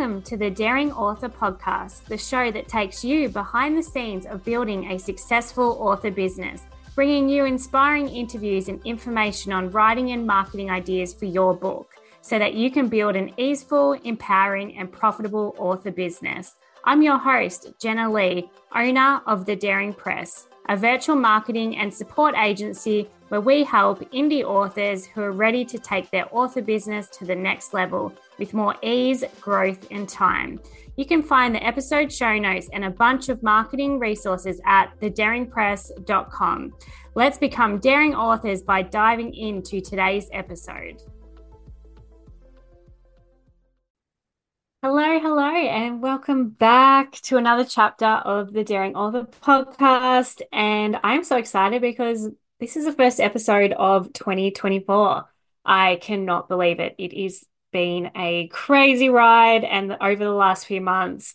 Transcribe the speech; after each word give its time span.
Welcome 0.00 0.22
to 0.22 0.38
the 0.38 0.48
Daring 0.48 0.92
Author 0.92 1.28
Podcast, 1.28 2.04
the 2.06 2.16
show 2.16 2.50
that 2.52 2.68
takes 2.68 3.04
you 3.04 3.28
behind 3.28 3.76
the 3.76 3.82
scenes 3.82 4.24
of 4.24 4.42
building 4.42 4.90
a 4.92 4.98
successful 4.98 5.76
author 5.78 6.10
business, 6.10 6.62
bringing 6.94 7.28
you 7.28 7.44
inspiring 7.44 8.08
interviews 8.08 8.70
and 8.70 8.80
information 8.86 9.52
on 9.52 9.70
writing 9.72 10.12
and 10.12 10.26
marketing 10.26 10.70
ideas 10.70 11.12
for 11.12 11.26
your 11.26 11.54
book 11.54 11.96
so 12.22 12.38
that 12.38 12.54
you 12.54 12.70
can 12.70 12.88
build 12.88 13.14
an 13.14 13.30
easeful, 13.36 13.92
empowering, 13.92 14.78
and 14.78 14.90
profitable 14.90 15.54
author 15.58 15.90
business. 15.90 16.54
I'm 16.84 17.02
your 17.02 17.18
host, 17.18 17.70
Jenna 17.78 18.10
Lee, 18.10 18.50
owner 18.74 19.20
of 19.26 19.44
The 19.44 19.54
Daring 19.54 19.92
Press, 19.92 20.46
a 20.70 20.78
virtual 20.78 21.16
marketing 21.16 21.76
and 21.76 21.92
support 21.92 22.34
agency 22.38 23.06
where 23.30 23.40
we 23.40 23.62
help 23.62 24.00
indie 24.10 24.42
authors 24.42 25.06
who 25.06 25.22
are 25.22 25.30
ready 25.30 25.64
to 25.64 25.78
take 25.78 26.10
their 26.10 26.26
author 26.32 26.60
business 26.60 27.08
to 27.10 27.24
the 27.24 27.34
next 27.34 27.72
level 27.72 28.12
with 28.38 28.52
more 28.52 28.74
ease, 28.82 29.22
growth, 29.40 29.86
and 29.92 30.08
time. 30.08 30.60
You 30.96 31.06
can 31.06 31.22
find 31.22 31.54
the 31.54 31.64
episode 31.64 32.12
show 32.12 32.36
notes 32.36 32.68
and 32.72 32.84
a 32.84 32.90
bunch 32.90 33.28
of 33.28 33.40
marketing 33.40 34.00
resources 34.00 34.60
at 34.66 34.98
thedaringpress.com. 35.00 36.72
Let's 37.14 37.38
become 37.38 37.78
daring 37.78 38.16
authors 38.16 38.62
by 38.62 38.82
diving 38.82 39.32
into 39.32 39.80
today's 39.80 40.28
episode. 40.32 41.00
Hello, 44.82 45.20
hello, 45.20 45.44
and 45.44 46.02
welcome 46.02 46.48
back 46.48 47.12
to 47.20 47.36
another 47.36 47.64
chapter 47.64 48.06
of 48.06 48.52
the 48.52 48.64
Daring 48.64 48.96
Author 48.96 49.28
podcast. 49.42 50.40
And 50.52 50.98
I'm 51.04 51.22
so 51.22 51.36
excited 51.36 51.80
because 51.80 52.28
this 52.60 52.76
is 52.76 52.84
the 52.84 52.92
first 52.92 53.20
episode 53.20 53.72
of 53.72 54.12
2024. 54.12 55.24
I 55.64 55.96
cannot 55.96 56.48
believe 56.48 56.78
it. 56.78 56.94
It 56.98 57.18
has 57.18 57.42
been 57.72 58.10
a 58.14 58.48
crazy 58.48 59.08
ride, 59.08 59.64
and 59.64 59.96
over 60.00 60.22
the 60.22 60.30
last 60.30 60.66
few 60.66 60.82
months, 60.82 61.34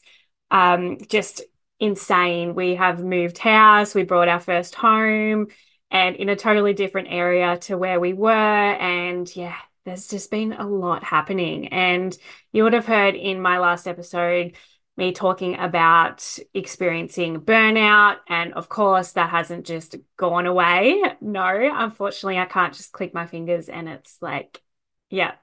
um, 0.52 1.00
just 1.09 1.42
insane. 1.80 2.54
We 2.54 2.76
have 2.76 3.04
moved 3.04 3.40
house, 3.40 3.95
we 3.95 4.04
brought 4.04 4.28
our 4.28 4.40
first 4.40 4.76
home, 4.76 5.48
and 5.90 6.16
in 6.16 6.30
a 6.30 6.36
totally 6.36 6.73
different 6.73 7.08
area 7.09 7.58
to 7.62 7.78
where 7.78 8.00
we 8.00 8.14
were. 8.14 8.32
And 8.32 9.34
yeah, 9.36 9.58
there's 9.84 10.08
just 10.08 10.30
been 10.30 10.54
a 10.54 10.67
lot 10.67 11.04
happening. 11.04 11.70
And 11.70 12.16
you 12.52 12.64
would 12.64 12.73
have 12.73 12.86
heard 12.86 13.16
in 13.16 13.42
my 13.42 13.58
last 13.58 13.88
episode 13.88 14.54
me 14.98 15.12
talking 15.12 15.58
about 15.58 16.40
experiencing 16.54 17.42
burnout. 17.42 18.18
And 18.30 18.54
of 18.54 18.70
course, 18.70 19.14
that 19.14 19.30
hasn't 19.30 19.66
just 19.66 19.96
gone 20.18 20.46
away. 20.46 21.02
No, 21.22 21.72
unfortunately, 21.74 22.40
I 22.40 22.46
can't 22.46 22.74
just 22.74 22.92
click 22.92 23.14
my 23.14 23.26
fingers 23.26 23.68
and 23.70 23.90
it's 23.90 24.18
like, 24.22 24.62
yeah, 25.10 25.34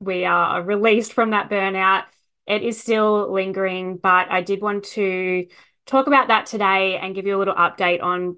we 0.00 0.24
are 0.24 0.62
released 0.62 1.12
from 1.12 1.30
that 1.30 1.50
burnout. 1.50 2.04
It 2.46 2.62
is 2.62 2.80
still 2.80 3.30
lingering, 3.32 3.98
but 3.98 4.30
I 4.30 4.42
did 4.42 4.62
want 4.62 4.84
to 4.84 5.46
talk 5.86 6.06
about 6.06 6.28
that 6.28 6.46
today 6.46 6.98
and 6.98 7.14
give 7.14 7.26
you 7.26 7.36
a 7.36 7.38
little 7.38 7.54
update 7.54 8.02
on 8.02 8.36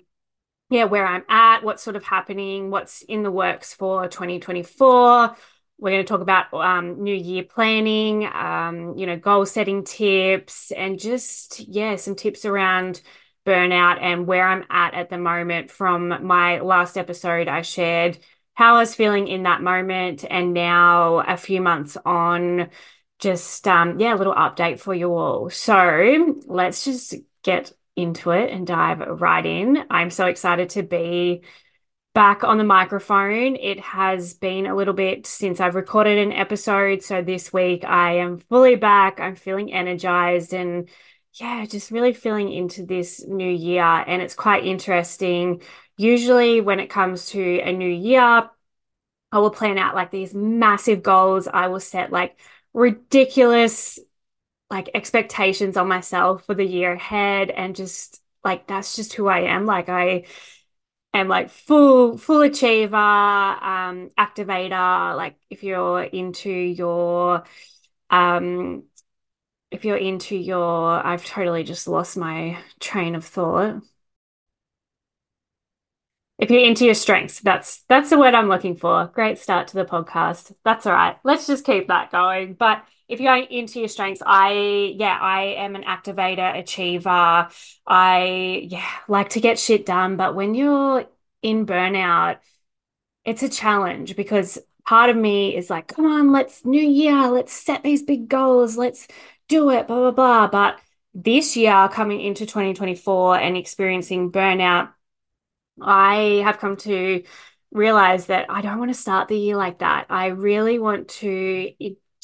yeah 0.70 0.84
where 0.84 1.06
i'm 1.06 1.25
at 1.28 1.62
what's 1.62 1.83
sort 1.83 1.97
of 1.97 2.05
happening 2.05 2.70
what's 2.70 3.02
in 3.02 3.22
the 3.22 3.30
works 3.30 3.75
for 3.75 4.08
2024 4.08 5.36
we're 5.78 5.91
going 5.91 6.05
to 6.05 6.08
talk 6.08 6.20
about 6.20 6.53
um, 6.55 7.03
new 7.03 7.14
year 7.14 7.42
planning, 7.42 8.27
um, 8.27 8.97
you 8.97 9.06
know, 9.06 9.17
goal 9.17 9.44
setting 9.44 9.84
tips, 9.84 10.70
and 10.70 10.98
just, 10.98 11.61
yeah, 11.61 11.97
some 11.97 12.14
tips 12.14 12.44
around 12.44 13.03
burnout 13.44 14.00
and 14.00 14.27
where 14.27 14.47
I'm 14.47 14.64
at 14.70 14.95
at 14.95 15.11
the 15.11 15.19
moment. 15.19 15.70
From 15.70 16.27
my 16.27 16.61
last 16.61 16.97
episode, 16.97 17.48
I 17.48 17.62
shared 17.62 18.19
how 18.55 18.77
I 18.77 18.80
was 18.80 18.95
feeling 18.95 19.28
in 19.28 19.42
that 19.42 19.62
moment, 19.62 20.25
and 20.28 20.55
now 20.55 21.19
a 21.19 21.36
few 21.36 21.61
months 21.61 21.97
on, 22.05 22.70
just, 23.19 23.67
um, 23.67 23.98
yeah, 23.98 24.14
a 24.14 24.17
little 24.17 24.34
update 24.34 24.80
for 24.80 24.95
you 24.95 25.13
all. 25.13 25.51
So 25.51 26.40
let's 26.46 26.84
just 26.84 27.14
get 27.42 27.73
into 27.96 28.30
it 28.30 28.51
and 28.51 28.67
dive 28.67 29.01
right 29.20 29.45
in. 29.45 29.84
I'm 29.90 30.11
so 30.11 30.27
excited 30.27 30.70
to 30.70 30.83
be 30.83 31.42
back 32.14 32.45
on 32.45 32.58
the 32.58 32.64
microphone. 32.64 33.57
It 33.57 33.80
has 33.80 34.35
been 34.35 34.67
a 34.67 34.75
little 34.75 34.95
bit 34.95 35.27
since 35.27 35.61
I've 35.61 35.75
recorded 35.75 36.19
an 36.19 36.33
episode. 36.33 37.02
So 37.02 37.23
this 37.23 37.52
week 37.52 37.85
I 37.85 38.19
am 38.19 38.39
fully 38.39 38.77
back. 38.77 39.20
I'm 39.20 39.36
feeling 39.36 39.73
energized 39.73 40.55
and 40.55 40.89
yeah, 41.35 41.67
just 41.67 41.91
really 41.91 42.13
feeling 42.13 42.52
into 42.52 42.86
this 42.86 43.25
new 43.27 43.51
year. 43.51 43.83
And 43.83 44.23
it's 44.23 44.36
quite 44.36 44.64
interesting. 44.64 45.63
Usually, 45.97 46.61
when 46.61 46.79
it 46.80 46.91
comes 46.91 47.30
to 47.30 47.61
a 47.61 47.73
new 47.73 47.91
year, 47.91 48.48
I 49.33 49.39
will 49.39 49.51
plan 49.51 49.79
out 49.79 49.96
like 49.96 50.13
these 50.13 50.33
massive 50.35 51.02
goals. 51.02 51.48
I 51.48 51.67
will 51.67 51.81
set 51.81 52.13
like 52.13 52.39
ridiculous 52.73 53.98
like 54.70 54.91
expectations 54.95 55.77
on 55.77 55.89
myself 55.89 56.45
for 56.46 56.55
the 56.55 56.64
year 56.64 56.92
ahead 56.92 57.51
and 57.51 57.77
just 57.77 58.23
like 58.45 58.67
that's 58.67 58.96
just 58.96 59.13
who 59.14 59.27
I 59.27 59.41
am. 59.41 59.67
Like 59.67 59.89
I 59.89 60.25
am 61.20 61.29
like 61.29 61.51
full 61.51 62.19
full 62.19 62.42
achiever 62.42 62.97
um 62.97 64.11
activator 64.19 65.17
like 65.17 65.36
if 65.51 65.63
you're 65.63 66.02
into 66.02 66.51
your 66.51 67.45
um 68.11 68.85
if 69.70 69.85
you're 69.85 69.97
into 69.97 70.36
your 70.36 71.05
I've 71.05 71.25
totally 71.27 71.64
just 71.64 71.89
lost 71.89 72.17
my 72.17 72.58
train 72.80 73.14
of 73.17 73.25
thought. 73.25 73.83
If 76.39 76.51
you're 76.51 76.64
into 76.64 76.85
your 76.85 76.95
strengths 76.95 77.41
that's 77.41 77.83
that's 77.89 78.11
the 78.11 78.19
word 78.19 78.35
I'm 78.35 78.48
looking 78.48 78.77
for. 78.77 79.07
Great 79.14 79.39
start 79.39 79.69
to 79.69 79.75
the 79.77 79.85
podcast. 79.85 80.55
That's 80.64 80.86
all 80.86 80.92
right. 80.92 81.17
Let's 81.25 81.46
just 81.46 81.64
keep 81.64 81.89
that 81.89 82.11
going. 82.13 82.55
But 82.55 82.85
if 83.08 83.20
you're 83.20 83.36
into 83.36 83.80
your 83.80 83.88
strengths, 83.88 84.22
I 84.24 84.94
yeah, 84.96 85.18
I 85.20 85.42
am 85.58 85.76
an 85.76 85.84
activator, 85.84 86.58
achiever. 86.58 87.48
I 87.86 88.66
yeah, 88.68 88.88
like 89.08 89.30
to 89.30 89.40
get 89.40 89.58
shit 89.58 89.86
done, 89.86 90.16
but 90.16 90.34
when 90.34 90.54
you're 90.54 91.04
in 91.42 91.66
burnout, 91.66 92.38
it's 93.24 93.42
a 93.42 93.48
challenge 93.48 94.16
because 94.16 94.58
part 94.86 95.10
of 95.10 95.16
me 95.16 95.56
is 95.56 95.70
like, 95.70 95.88
come 95.88 96.06
on, 96.06 96.32
let's 96.32 96.64
new 96.64 96.82
year, 96.82 97.28
let's 97.28 97.52
set 97.52 97.82
these 97.82 98.02
big 98.02 98.28
goals, 98.28 98.76
let's 98.76 99.06
do 99.48 99.70
it, 99.70 99.86
blah 99.86 99.98
blah 99.98 100.10
blah. 100.10 100.48
But 100.48 100.80
this 101.14 101.56
year 101.56 101.88
coming 101.92 102.20
into 102.20 102.46
2024 102.46 103.38
and 103.38 103.56
experiencing 103.56 104.32
burnout, 104.32 104.90
I 105.80 106.42
have 106.44 106.58
come 106.58 106.76
to 106.78 107.22
realize 107.72 108.26
that 108.26 108.46
I 108.50 108.62
don't 108.62 108.78
want 108.78 108.92
to 108.92 108.98
start 108.98 109.28
the 109.28 109.38
year 109.38 109.56
like 109.56 109.78
that. 109.80 110.06
I 110.10 110.26
really 110.28 110.78
want 110.78 111.08
to 111.08 111.72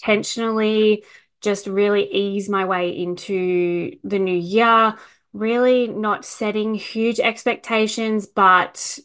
intentionally 0.02 1.04
just 1.40 1.66
really 1.66 2.04
ease 2.12 2.48
my 2.48 2.64
way 2.64 2.90
into 2.90 3.96
the 4.04 4.18
new 4.18 4.36
year, 4.36 4.94
really 5.32 5.88
not 5.88 6.24
setting 6.24 6.74
huge 6.74 7.18
expectations, 7.20 8.26
but 8.26 8.98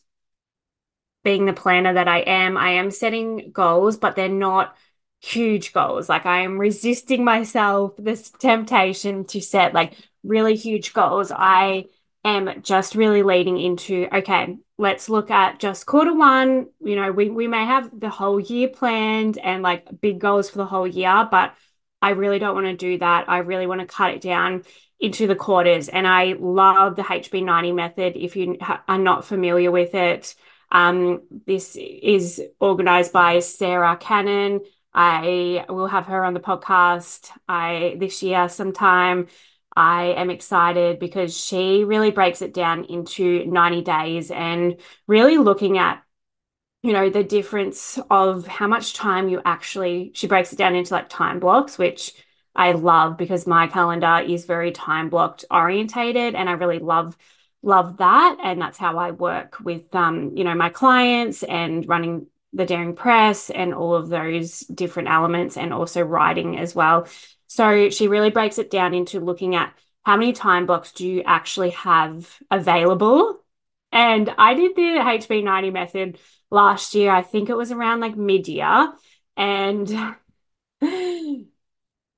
being 1.24 1.46
the 1.46 1.54
planner 1.54 1.94
that 1.94 2.08
I 2.08 2.20
am, 2.20 2.58
I 2.58 2.72
am 2.72 2.92
setting 2.92 3.52
goals, 3.52 3.98
but 3.98 4.16
they're 4.16 4.30
not 4.30 4.76
huge 5.22 5.74
goals. 5.74 6.08
Like 6.08 6.26
I 6.26 6.42
am 6.42 6.58
resisting 6.60 7.24
myself 7.24 7.94
this 7.98 8.30
temptation 8.32 9.26
to 9.26 9.42
set 9.42 9.74
like 9.74 9.94
really 10.24 10.56
huge 10.56 10.94
goals. 10.94 11.32
I 11.36 11.86
am 12.26 12.62
just 12.62 12.96
really 12.96 13.24
leading 13.24 13.60
into 13.60 14.08
okay, 14.12 14.58
let's 14.78 15.10
look 15.10 15.32
at 15.32 15.60
just 15.60 15.86
quarter 15.86 16.14
one. 16.14 16.68
You 16.82 16.96
know, 16.96 17.12
we, 17.12 17.30
we 17.30 17.48
may 17.48 17.66
have 17.66 17.90
the 17.98 18.10
whole 18.10 18.40
year 18.40 18.68
planned 18.68 19.38
and 19.38 19.64
like 19.64 19.88
big 20.02 20.20
goals 20.20 20.50
for 20.50 20.58
the 20.58 20.66
whole 20.66 20.88
year, 20.88 21.28
but 21.30 21.54
I 22.02 22.10
really 22.10 22.40
don't 22.40 22.56
want 22.56 22.68
to 22.68 22.76
do 22.76 22.98
that. 23.00 23.30
I 23.30 23.40
really 23.40 23.68
want 23.68 23.82
to 23.82 23.88
cut 23.88 24.14
it 24.14 24.22
down 24.22 24.64
into 25.00 25.28
the 25.28 25.36
quarters. 25.36 25.88
And 25.88 26.08
I 26.08 26.36
love 26.40 26.96
the 26.96 27.04
HB90 27.04 27.74
method. 27.74 28.16
If 28.16 28.36
you 28.36 28.58
are 28.88 28.98
not 28.98 29.26
familiar 29.26 29.72
with 29.72 29.94
it, 29.94 30.36
um, 30.72 31.22
this 31.46 31.78
is 31.80 32.42
organized 32.60 33.14
by 33.14 33.40
Sara 33.40 33.98
Cannon. 33.98 34.62
I 34.94 35.66
will 35.70 35.88
have 35.88 36.06
her 36.08 36.24
on 36.24 36.34
the 36.34 36.40
podcast 36.40 37.30
I 37.48 37.98
this 38.00 38.24
year 38.24 38.50
sometime. 38.50 39.28
I 39.76 40.06
am 40.18 40.30
excited 40.30 41.00
because 41.00 41.38
she 41.38 41.84
really 41.84 42.12
breaks 42.12 42.42
it 42.42 42.54
down 42.54 42.86
into 42.86 43.46
90 43.46 43.82
days 43.82 44.32
and 44.32 44.80
really 45.08 45.38
looking 45.38 45.78
at 45.78 46.02
you 46.84 46.94
know 46.94 47.10
the 47.10 47.24
difference 47.24 48.00
of 48.10 48.46
how 48.48 48.68
much 48.68 48.94
time 48.94 49.28
you 49.30 49.42
actually 49.44 50.12
she 50.14 50.28
breaks 50.28 50.54
it 50.54 50.58
down 50.58 50.76
into 50.76 50.94
like 50.94 51.10
time 51.10 51.40
blocks 51.40 51.78
which 51.78 52.14
I 52.56 52.72
love 52.72 53.18
because 53.18 53.46
my 53.48 53.68
calendar 53.68 54.24
is 54.26 54.46
very 54.46 54.72
time 54.72 55.10
blocked 55.10 55.46
orientated 55.52 56.36
and 56.36 56.50
I 56.50 56.54
really 56.54 56.80
love 56.80 57.18
love 57.64 57.98
that. 57.98 58.38
And 58.44 58.62
that's 58.62 58.78
how 58.78 58.98
I 58.98 59.12
work 59.12 59.58
with 59.60 59.94
um 59.96 60.36
you 60.38 60.44
know 60.44 60.56
my 60.56 60.70
clients 60.70 61.44
and 61.44 61.88
running 61.88 62.28
the 62.54 62.66
daring 62.66 62.96
press 62.96 63.50
and 63.50 63.74
all 63.74 63.96
of 63.96 64.08
those 64.08 64.60
different 64.62 65.10
elements 65.10 65.58
and 65.58 65.74
also 65.74 66.02
writing 66.02 66.58
as 66.58 66.74
well 66.74 67.08
so 67.56 67.90
she 67.90 68.08
really 68.10 68.30
breaks 68.30 68.58
it 68.58 68.70
down 68.70 68.94
into 68.94 69.22
looking 69.22 69.56
at 69.56 69.74
how 70.04 70.18
many 70.18 70.34
time 70.34 70.66
blocks 70.66 70.92
do 70.92 71.08
you 71.08 71.24
actually 71.26 71.70
have 71.72 72.38
available 72.52 73.40
and 73.92 74.30
I 74.38 74.54
did 74.56 74.76
the 74.76 74.82
HB90 74.82 75.72
method 75.72 76.20
last 76.52 76.96
year 76.96 77.12
I 77.12 77.22
think 77.22 77.50
it 77.50 77.56
was 77.56 77.72
around 77.72 78.02
like 78.02 78.18
mid-year 78.18 78.94
and 79.38 80.16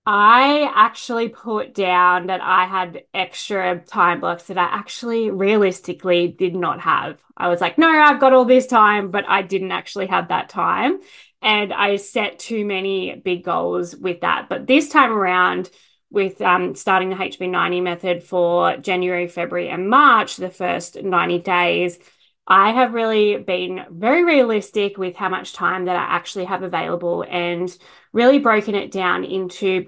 I 0.09 0.71
actually 0.73 1.27
put 1.27 1.73
down 1.73 2.27
that 2.27 2.39
I 2.41 2.65
had 2.65 3.03
extra 3.13 3.79
time 3.79 4.21
blocks 4.21 4.43
that 4.43 4.57
I 4.57 4.63
actually 4.63 5.29
realistically 5.29 6.29
did 6.29 6.55
not 6.55 6.79
have. 6.79 7.21
I 7.35 7.49
was 7.49 7.59
like, 7.59 7.77
no, 7.77 7.89
I've 7.89 8.21
got 8.21 8.31
all 8.31 8.45
this 8.45 8.67
time, 8.67 9.11
but 9.11 9.25
I 9.27 9.41
didn't 9.41 9.73
actually 9.73 10.07
have 10.07 10.29
that 10.29 10.47
time. 10.47 10.99
And 11.41 11.71
I 11.71 11.97
set 11.97 12.39
too 12.39 12.65
many 12.65 13.15
big 13.15 13.43
goals 13.43 13.95
with 13.95 14.21
that. 14.21 14.47
But 14.49 14.67
this 14.67 14.89
time 14.89 15.11
around, 15.11 15.69
with 16.09 16.41
um, 16.41 16.75
starting 16.75 17.09
the 17.09 17.15
HB90 17.15 17.83
method 17.83 18.23
for 18.23 18.77
January, 18.77 19.27
February, 19.27 19.69
and 19.69 19.89
March, 19.89 20.37
the 20.37 20.49
first 20.49 21.01
90 21.01 21.39
days, 21.39 21.99
I 22.47 22.71
have 22.71 22.93
really 22.93 23.37
been 23.37 23.85
very 23.91 24.23
realistic 24.23 24.97
with 24.97 25.17
how 25.17 25.27
much 25.27 25.53
time 25.53 25.85
that 25.85 25.97
I 25.97 26.15
actually 26.15 26.45
have 26.45 26.63
available 26.63 27.25
and 27.29 27.75
really 28.13 28.39
broken 28.39 28.73
it 28.73 28.91
down 28.91 29.25
into 29.25 29.87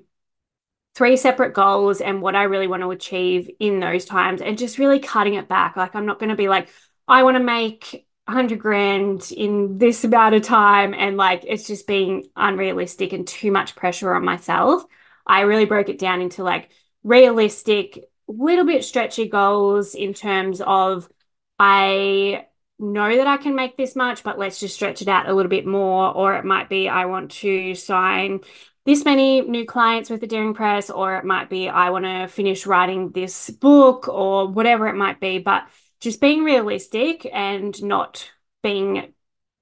three 0.94 1.16
separate 1.16 1.54
goals 1.54 2.02
and 2.02 2.22
what 2.22 2.36
I 2.36 2.44
really 2.44 2.68
want 2.68 2.84
to 2.84 2.92
achieve 2.92 3.50
in 3.60 3.80
those 3.80 4.04
times 4.04 4.42
and 4.42 4.58
just 4.58 4.78
really 4.78 5.00
cutting 5.00 5.36
it 5.36 5.48
back. 5.48 5.78
Like, 5.78 5.96
I'm 5.96 6.06
not 6.06 6.20
going 6.20 6.30
to 6.30 6.36
be 6.36 6.50
like, 6.50 6.68
I 7.08 7.24
want 7.24 7.38
to 7.38 7.44
make 7.44 8.06
100 8.30 8.60
grand 8.60 9.32
in 9.36 9.78
this 9.78 10.04
amount 10.04 10.36
of 10.36 10.44
time. 10.44 10.94
And 10.94 11.18
like, 11.18 11.44
it's 11.46 11.68
just 11.68 11.88
being 11.88 12.28
unrealistic 12.36 13.12
and 13.12 13.28
too 13.28 13.52
much 13.52 13.76
pressure 13.76 14.14
on 14.14 14.24
myself. 14.24 14.84
I 15.26 15.42
really 15.42 15.66
broke 15.66 15.90
it 15.90 16.00
down 16.00 16.22
into 16.22 16.44
like 16.44 16.70
realistic, 17.04 18.06
little 18.28 18.66
bit 18.66 18.84
stretchy 18.84 19.28
goals 19.28 19.96
in 19.96 20.14
terms 20.14 20.62
of 20.62 21.10
I 21.58 22.46
know 22.78 23.18
that 23.18 23.28
I 23.28 23.38
can 23.38 23.56
make 23.56 23.76
this 23.78 23.96
much, 23.96 24.24
but 24.24 24.40
let's 24.40 24.60
just 24.60 24.76
stretch 24.76 25.02
it 25.02 25.08
out 25.08 25.28
a 25.28 25.34
little 25.34 25.50
bit 25.50 25.66
more. 25.66 26.14
Or 26.16 26.36
it 26.36 26.46
might 26.46 26.70
be 26.70 26.88
I 26.88 27.06
want 27.06 27.32
to 27.32 27.76
sign 27.76 28.42
this 28.86 29.06
many 29.06 29.42
new 29.42 29.66
clients 29.66 30.10
with 30.10 30.22
the 30.22 30.28
Daring 30.28 30.54
Press, 30.54 30.90
or 30.90 31.16
it 31.18 31.26
might 31.26 31.50
be 31.50 31.68
I 31.68 31.90
want 31.90 32.06
to 32.06 32.28
finish 32.28 32.66
writing 32.66 33.12
this 33.12 33.50
book 33.50 34.08
or 34.08 34.48
whatever 34.48 34.88
it 34.88 34.96
might 34.96 35.20
be. 35.20 35.40
But 35.40 35.68
just 36.00 36.22
being 36.22 36.44
realistic 36.44 37.28
and 37.32 37.82
not 37.84 38.30
being 38.64 39.14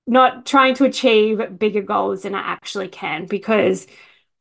not 0.08 0.46
trying 0.46 0.74
to 0.76 0.86
achieve 0.86 1.60
bigger 1.60 1.82
goals 1.82 2.24
than 2.24 2.34
I 2.36 2.40
actually 2.40 2.88
can 2.88 3.26
because 3.26 3.88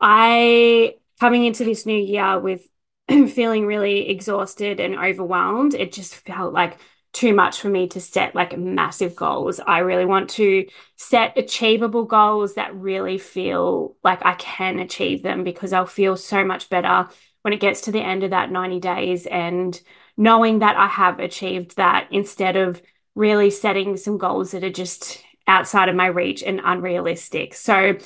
I 0.00 0.96
coming 1.20 1.44
into 1.44 1.64
this 1.64 1.87
new 1.87 1.98
year 1.98 2.38
with 2.38 2.66
feeling 3.08 3.66
really 3.66 4.08
exhausted 4.08 4.81
and 4.81 4.96
overwhelmed, 4.96 5.75
it 5.75 5.93
just 5.93 6.14
felt 6.14 6.52
like 6.52 6.78
too 7.12 7.34
much 7.34 7.60
for 7.60 7.69
me 7.69 7.88
to 7.88 8.00
set 8.00 8.34
like 8.34 8.58
massive 8.58 9.16
goals. 9.16 9.58
I 9.58 9.78
really 9.78 10.04
want 10.04 10.28
to 10.31 10.66
set 10.96 11.38
achievable 11.38 12.04
goals 12.04 12.54
that 12.54 12.75
really 12.75 13.16
feel 13.16 13.96
like 14.04 14.25
I 14.25 14.34
can 14.34 14.78
achieve 14.81 15.22
them 15.22 15.43
because 15.43 15.72
I'll 15.72 15.87
feel 15.87 16.16
so 16.16 16.44
much 16.44 16.69
better 16.69 17.08
when 17.43 17.54
it 17.54 17.60
gets 17.60 17.82
to 17.82 17.93
the 17.93 18.02
end 18.02 18.22
of 18.22 18.31
that 18.31 18.50
90 18.50 18.81
days 18.81 19.26
and 19.26 19.81
knowing 20.16 20.60
that 20.60 20.76
I 20.76 20.86
have 20.86 21.20
achieved 21.20 21.76
that 21.76 22.08
instead 22.10 22.56
of 22.56 22.80
really 23.14 23.50
setting 23.50 23.96
some 23.96 24.18
goals 24.18 24.52
that 24.52 24.64
are 24.64 24.70
just 24.70 25.22
outside 25.46 25.88
of 25.88 25.94
my 25.94 26.06
reach 26.06 26.42
and 26.42 26.60
unrealistic. 26.64 27.54
So 27.54 27.98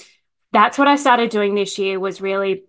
that's 0.53 0.79
what 0.79 0.89
I 0.89 0.97
started 0.97 1.31
doing 1.31 1.55
this 1.55 1.79
year 1.79 1.99
was 1.99 2.21
really 2.21 2.65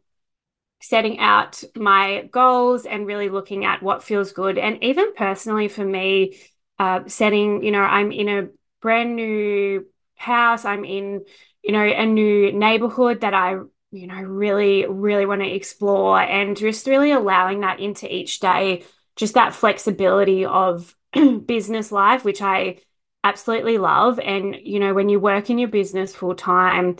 setting 0.81 1.19
out 1.19 1.63
my 1.75 2.27
goals 2.31 2.85
and 2.85 3.05
really 3.05 3.29
looking 3.29 3.65
at 3.65 3.83
what 3.83 4.03
feels 4.03 4.31
good. 4.31 4.57
And 4.57 4.83
even 4.83 5.13
personally 5.13 5.67
for 5.67 5.85
me, 5.85 6.39
uh, 6.79 7.01
setting, 7.07 7.63
you 7.63 7.71
know, 7.71 7.81
I'm 7.81 8.11
in 8.11 8.27
a 8.29 8.47
brand 8.81 9.15
new 9.15 9.85
house, 10.15 10.65
I'm 10.65 10.83
in, 10.83 11.23
you 11.63 11.71
know, 11.71 11.83
a 11.83 12.05
new 12.05 12.51
neighborhood 12.51 13.21
that 13.21 13.35
I, 13.35 13.57
you 13.91 14.07
know, 14.07 14.15
really, 14.21 14.87
really 14.87 15.27
want 15.27 15.41
to 15.41 15.47
explore 15.47 16.19
and 16.19 16.57
just 16.57 16.87
really 16.87 17.11
allowing 17.11 17.59
that 17.61 17.79
into 17.79 18.11
each 18.11 18.39
day, 18.39 18.83
just 19.15 19.33
that 19.33 19.53
flexibility 19.53 20.45
of 20.45 20.95
business 21.45 21.91
life, 21.91 22.23
which 22.23 22.41
I 22.41 22.77
absolutely 23.23 23.77
love. 23.77 24.19
And, 24.19 24.55
you 24.61 24.79
know, 24.79 24.93
when 24.93 25.09
you 25.09 25.19
work 25.19 25.49
in 25.49 25.59
your 25.59 25.69
business 25.69 26.15
full 26.15 26.35
time, 26.35 26.97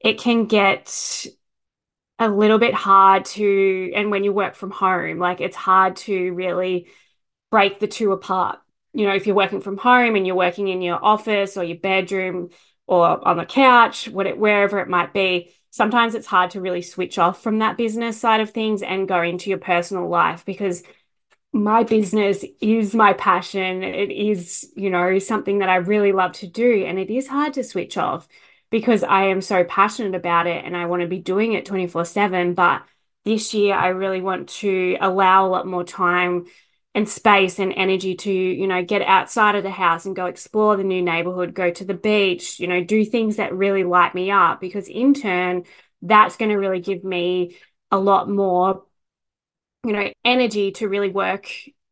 it 0.00 0.18
can 0.18 0.46
get 0.46 1.26
a 2.18 2.28
little 2.28 2.58
bit 2.58 2.74
hard 2.74 3.24
to, 3.24 3.92
and 3.94 4.10
when 4.10 4.24
you 4.24 4.32
work 4.32 4.54
from 4.54 4.70
home, 4.70 5.18
like 5.18 5.40
it's 5.40 5.56
hard 5.56 5.96
to 5.96 6.32
really 6.32 6.88
break 7.50 7.78
the 7.78 7.86
two 7.86 8.12
apart. 8.12 8.58
You 8.92 9.06
know, 9.06 9.14
if 9.14 9.26
you're 9.26 9.36
working 9.36 9.60
from 9.60 9.76
home 9.76 10.16
and 10.16 10.26
you're 10.26 10.36
working 10.36 10.68
in 10.68 10.82
your 10.82 11.02
office 11.02 11.56
or 11.56 11.62
your 11.64 11.78
bedroom 11.78 12.50
or 12.86 13.26
on 13.26 13.36
the 13.36 13.44
couch, 13.44 14.08
wherever 14.08 14.80
it 14.80 14.88
might 14.88 15.12
be, 15.12 15.52
sometimes 15.70 16.14
it's 16.14 16.26
hard 16.26 16.52
to 16.52 16.60
really 16.60 16.82
switch 16.82 17.18
off 17.18 17.42
from 17.42 17.58
that 17.58 17.76
business 17.76 18.18
side 18.18 18.40
of 18.40 18.50
things 18.50 18.82
and 18.82 19.06
go 19.06 19.22
into 19.22 19.50
your 19.50 19.58
personal 19.58 20.08
life 20.08 20.44
because 20.44 20.82
my 21.52 21.82
business 21.82 22.44
is 22.60 22.94
my 22.94 23.14
passion. 23.14 23.82
It 23.82 24.10
is, 24.10 24.70
you 24.76 24.90
know, 24.90 25.18
something 25.18 25.58
that 25.58 25.68
I 25.68 25.76
really 25.76 26.12
love 26.12 26.32
to 26.34 26.46
do. 26.46 26.84
And 26.84 26.98
it 26.98 27.10
is 27.10 27.26
hard 27.26 27.54
to 27.54 27.64
switch 27.64 27.96
off 27.96 28.28
because 28.70 29.02
I 29.02 29.24
am 29.24 29.40
so 29.40 29.64
passionate 29.64 30.14
about 30.14 30.46
it 30.46 30.64
and 30.64 30.76
I 30.76 30.86
want 30.86 31.02
to 31.02 31.08
be 31.08 31.18
doing 31.18 31.54
it 31.54 31.64
24 31.64 32.04
7. 32.04 32.54
But 32.54 32.82
this 33.24 33.54
year, 33.54 33.74
I 33.74 33.88
really 33.88 34.20
want 34.20 34.48
to 34.50 34.96
allow 35.00 35.46
a 35.46 35.48
lot 35.48 35.66
more 35.66 35.84
time 35.84 36.46
and 36.94 37.08
space 37.08 37.58
and 37.58 37.72
energy 37.76 38.14
to, 38.16 38.32
you 38.32 38.66
know, 38.66 38.82
get 38.82 39.02
outside 39.02 39.54
of 39.54 39.62
the 39.62 39.70
house 39.70 40.04
and 40.04 40.16
go 40.16 40.26
explore 40.26 40.76
the 40.76 40.84
new 40.84 41.02
neighborhood, 41.02 41.54
go 41.54 41.70
to 41.70 41.84
the 41.84 41.94
beach, 41.94 42.58
you 42.58 42.66
know, 42.66 42.82
do 42.82 43.04
things 43.04 43.36
that 43.36 43.54
really 43.54 43.84
light 43.84 44.14
me 44.14 44.30
up 44.30 44.60
because 44.60 44.88
in 44.88 45.14
turn, 45.14 45.64
that's 46.02 46.36
going 46.36 46.50
to 46.50 46.56
really 46.56 46.80
give 46.80 47.04
me 47.04 47.56
a 47.90 47.98
lot 47.98 48.28
more, 48.28 48.84
you 49.84 49.92
know, 49.92 50.10
energy 50.24 50.72
to 50.72 50.88
really 50.88 51.10
work 51.10 51.48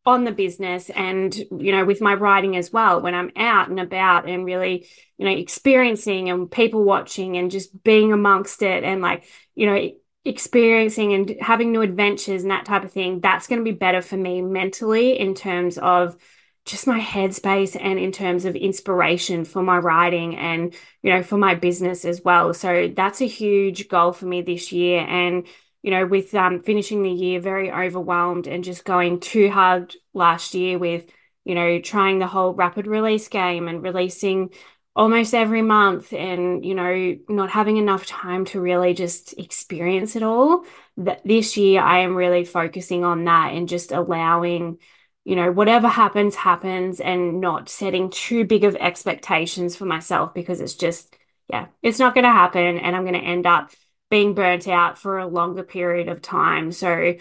on 0.07 0.23
the 0.23 0.31
business 0.31 0.89
and 0.91 1.35
you 1.37 1.73
know 1.73 1.85
with 1.85 2.01
my 2.01 2.15
writing 2.15 2.57
as 2.57 2.73
well 2.73 3.01
when 3.01 3.13
i'm 3.13 3.33
out 3.35 3.69
and 3.69 3.81
about 3.81 4.29
and 4.29 4.45
really 4.45 4.87
you 5.19 5.25
know 5.25 5.33
experiencing 5.33 6.31
and 6.31 6.49
people 6.49 6.85
watching 6.85 7.37
and 7.37 7.51
just 7.51 7.83
being 7.83 8.13
amongst 8.13 8.63
it 8.63 8.85
and 8.85 9.03
like 9.03 9.25
you 9.57 9.67
know 9.67 9.91
experiencing 10.25 11.13
and 11.13 11.37
having 11.41 11.73
new 11.73 11.83
adventures 11.83 12.43
and 12.43 12.53
that 12.53 12.65
type 12.65 12.85
of 12.85 12.93
thing 12.93 13.19
that's 13.19 13.49
going 13.49 13.59
to 13.59 13.65
be 13.65 13.77
better 13.77 14.01
for 14.01 14.17
me 14.17 14.41
mentally 14.41 15.19
in 15.19 15.35
terms 15.35 15.77
of 15.77 16.17
just 16.65 16.87
my 16.87 16.99
headspace 16.99 17.77
and 17.81 17.99
in 17.99 18.11
terms 18.11 18.45
of 18.45 18.57
inspiration 18.57 19.45
for 19.45 19.63
my 19.63 19.79
writing 19.79 20.37
and 20.37 20.75
you 21.03 21.11
know 21.13 21.23
for 21.23 21.39
my 21.39 21.55
business 21.55 22.05
as 22.05 22.21
well. 22.23 22.53
So 22.53 22.93
that's 22.95 23.21
a 23.21 23.27
huge 23.27 23.89
goal 23.89 24.13
for 24.13 24.27
me 24.27 24.43
this 24.43 24.73
year 24.73 25.01
and 25.01 25.47
you 25.83 25.91
know, 25.91 26.07
with 26.07 26.35
um, 26.35 26.63
finishing 26.63 27.03
the 27.03 27.11
year 27.11 27.41
very 27.41 27.71
overwhelmed 27.71 28.47
and 28.47 28.65
just 28.65 28.85
going 28.85 29.21
too 29.21 29.51
hard 29.51 29.95
last 30.15 30.55
year 30.55 30.79
with, 30.79 31.07
you 31.45 31.55
know, 31.55 31.81
trying 31.81 32.19
the 32.19 32.27
whole 32.27 32.53
rapid 32.55 32.87
release 32.87 33.29
game 33.29 33.69
and 33.69 33.83
releasing 33.83 34.51
almost 34.97 35.35
every 35.35 35.63
month 35.63 36.13
and, 36.13 36.65
you 36.65 36.75
know, 36.75 37.17
not 37.29 37.51
having 37.51 37.77
enough 37.77 38.07
time 38.07 38.47
to 38.47 38.61
really 38.61 38.95
just 38.95 39.39
experience 39.39 40.17
it 40.17 40.23
all. 40.23 40.65
That 40.97 41.21
this 41.25 41.57
year 41.57 41.83
I 41.83 41.99
am 42.01 42.17
really 42.17 42.45
focusing 42.45 43.05
on 43.05 43.25
that 43.25 43.53
and 43.53 43.69
just 43.69 43.93
allowing, 43.93 44.79
you 45.25 45.37
know, 45.37 45.53
whatever 45.53 45.87
happens, 45.87 46.35
happens 46.35 46.99
and 46.99 47.41
not 47.41 47.69
setting 47.69 48.11
too 48.11 48.45
big 48.45 48.65
of 48.65 48.75
expectations 48.77 49.77
for 49.77 49.85
myself 49.85 50.33
because 50.33 50.61
it's 50.61 50.75
just, 50.75 51.15
yeah, 51.49 51.67
it's 51.83 51.99
not 51.99 52.15
going 52.15 52.25
to 52.25 52.31
happen. 52.31 52.79
And 52.79 52.97
I'm 52.97 53.03
going 53.03 53.15
to 53.15 53.21
end 53.21 53.47
up 53.47 53.71
being 54.11 54.35
burnt 54.35 54.69
out 54.69 54.99
for 54.99 55.19
a 55.19 55.27
longer 55.27 55.63
period 55.63 56.09
of 56.09 56.23
time. 56.23 56.73
So 56.73 57.15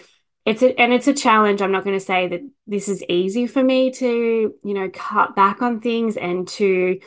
it's 0.46 0.62
a, 0.62 0.80
and 0.80 0.94
it's 0.94 1.08
a 1.08 1.14
challenge. 1.14 1.62
I'm 1.62 1.72
not 1.72 1.84
going 1.84 1.98
to 1.98 2.06
say 2.06 2.28
that 2.28 2.42
this 2.68 2.88
is 2.88 3.04
easy 3.10 3.48
for 3.48 3.64
me 3.64 3.92
to, 3.92 4.54
you 4.64 4.74
know, 4.74 4.90
cut 4.94 5.36
back 5.36 5.62
on 5.62 5.82
things 5.82 6.18
and 6.18 6.48
to 6.50 7.00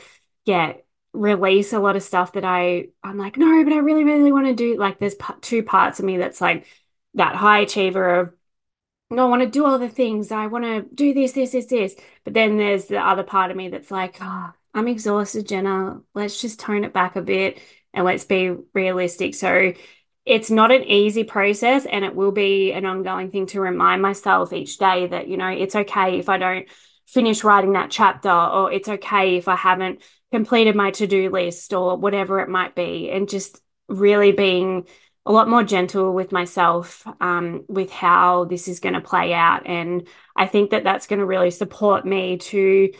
get 0.44 0.84
release 1.12 1.72
a 1.72 1.78
lot 1.78 1.96
of 1.96 2.02
stuff 2.02 2.32
that 2.32 2.44
I 2.44 2.88
I'm 3.02 3.18
like, 3.18 3.36
no, 3.36 3.64
but 3.64 3.72
I 3.72 3.78
really, 3.78 4.04
really 4.04 4.32
want 4.32 4.46
to 4.46 4.54
do. 4.54 4.76
Like, 4.76 4.98
there's 4.98 5.16
two 5.40 5.62
parts 5.62 5.98
of 5.98 6.04
me 6.04 6.16
that's 6.16 6.40
like 6.40 6.66
that 7.14 7.36
high 7.36 7.60
achiever 7.60 8.20
of 8.20 8.32
no, 9.10 9.26
I 9.26 9.30
want 9.30 9.42
to 9.42 9.48
do 9.48 9.64
all 9.64 9.78
the 9.78 9.88
things. 9.88 10.30
I 10.30 10.48
want 10.48 10.64
to 10.64 10.82
do 10.94 11.14
this, 11.14 11.32
this, 11.32 11.52
this, 11.52 11.66
this. 11.66 11.96
But 12.24 12.34
then 12.34 12.58
there's 12.58 12.86
the 12.86 12.98
other 12.98 13.22
part 13.22 13.50
of 13.50 13.56
me 13.56 13.68
that's 13.70 13.90
like, 13.90 14.18
oh, 14.20 14.52
I'm 14.78 14.86
exhausted, 14.86 15.48
Jenna. 15.48 16.00
Let's 16.14 16.40
just 16.40 16.60
tone 16.60 16.84
it 16.84 16.92
back 16.92 17.16
a 17.16 17.20
bit 17.20 17.58
and 17.92 18.04
let's 18.04 18.24
be 18.24 18.54
realistic. 18.72 19.34
So 19.34 19.72
it's 20.24 20.52
not 20.52 20.70
an 20.70 20.84
easy 20.84 21.24
process 21.24 21.84
and 21.84 22.04
it 22.04 22.14
will 22.14 22.30
be 22.30 22.70
an 22.72 22.86
ongoing 22.86 23.32
thing 23.32 23.46
to 23.46 23.60
remind 23.60 24.02
myself 24.02 24.52
each 24.52 24.78
day 24.78 25.08
that, 25.08 25.26
you 25.26 25.36
know, 25.36 25.48
it's 25.48 25.74
okay 25.74 26.20
if 26.20 26.28
I 26.28 26.38
don't 26.38 26.68
finish 27.08 27.42
writing 27.42 27.72
that 27.72 27.90
chapter 27.90 28.30
or 28.30 28.70
it's 28.70 28.88
okay 28.88 29.36
if 29.36 29.48
I 29.48 29.56
haven't 29.56 30.00
completed 30.30 30.76
my 30.76 30.92
to-do 30.92 31.28
list 31.30 31.72
or 31.72 31.96
whatever 31.96 32.38
it 32.38 32.48
might 32.48 32.76
be 32.76 33.10
and 33.10 33.28
just 33.28 33.60
really 33.88 34.30
being 34.30 34.86
a 35.26 35.32
lot 35.32 35.48
more 35.48 35.64
gentle 35.64 36.12
with 36.14 36.30
myself 36.30 37.04
um, 37.20 37.64
with 37.66 37.90
how 37.90 38.44
this 38.44 38.68
is 38.68 38.78
going 38.78 38.94
to 38.94 39.00
play 39.00 39.32
out 39.34 39.66
and 39.66 40.06
i 40.36 40.46
think 40.46 40.70
that 40.70 40.84
that's 40.84 41.06
going 41.06 41.18
to 41.18 41.26
really 41.26 41.50
support 41.50 42.06
me 42.06 42.38
to 42.38 42.90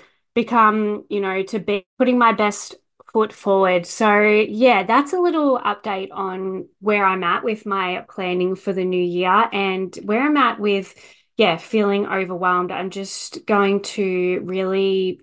become 0.43 1.05
you 1.11 1.21
know 1.21 1.43
to 1.45 1.59
be 1.59 1.87
putting 1.99 2.19
my 2.19 2.33
best 2.33 2.77
foot 3.13 3.33
forward. 3.33 3.87
So, 3.87 4.21
yeah, 4.23 4.83
that's 4.85 5.13
a 5.13 5.19
little 5.21 5.59
update 5.59 6.11
on 6.13 6.69
where 6.81 7.05
I'm 7.05 7.25
at 7.25 7.43
with 7.43 7.65
my 7.67 8.05
planning 8.09 8.55
for 8.55 8.73
the 8.73 8.85
new 8.85 9.03
year 9.03 9.49
and 9.53 9.95
where 10.05 10.23
I'm 10.23 10.37
at 10.37 10.61
with, 10.61 10.95
yeah, 11.37 11.57
feeling 11.57 12.07
overwhelmed. 12.07 12.71
I'm 12.71 12.91
just 12.91 13.47
going 13.47 13.83
to 13.97 14.41
really 14.45 15.23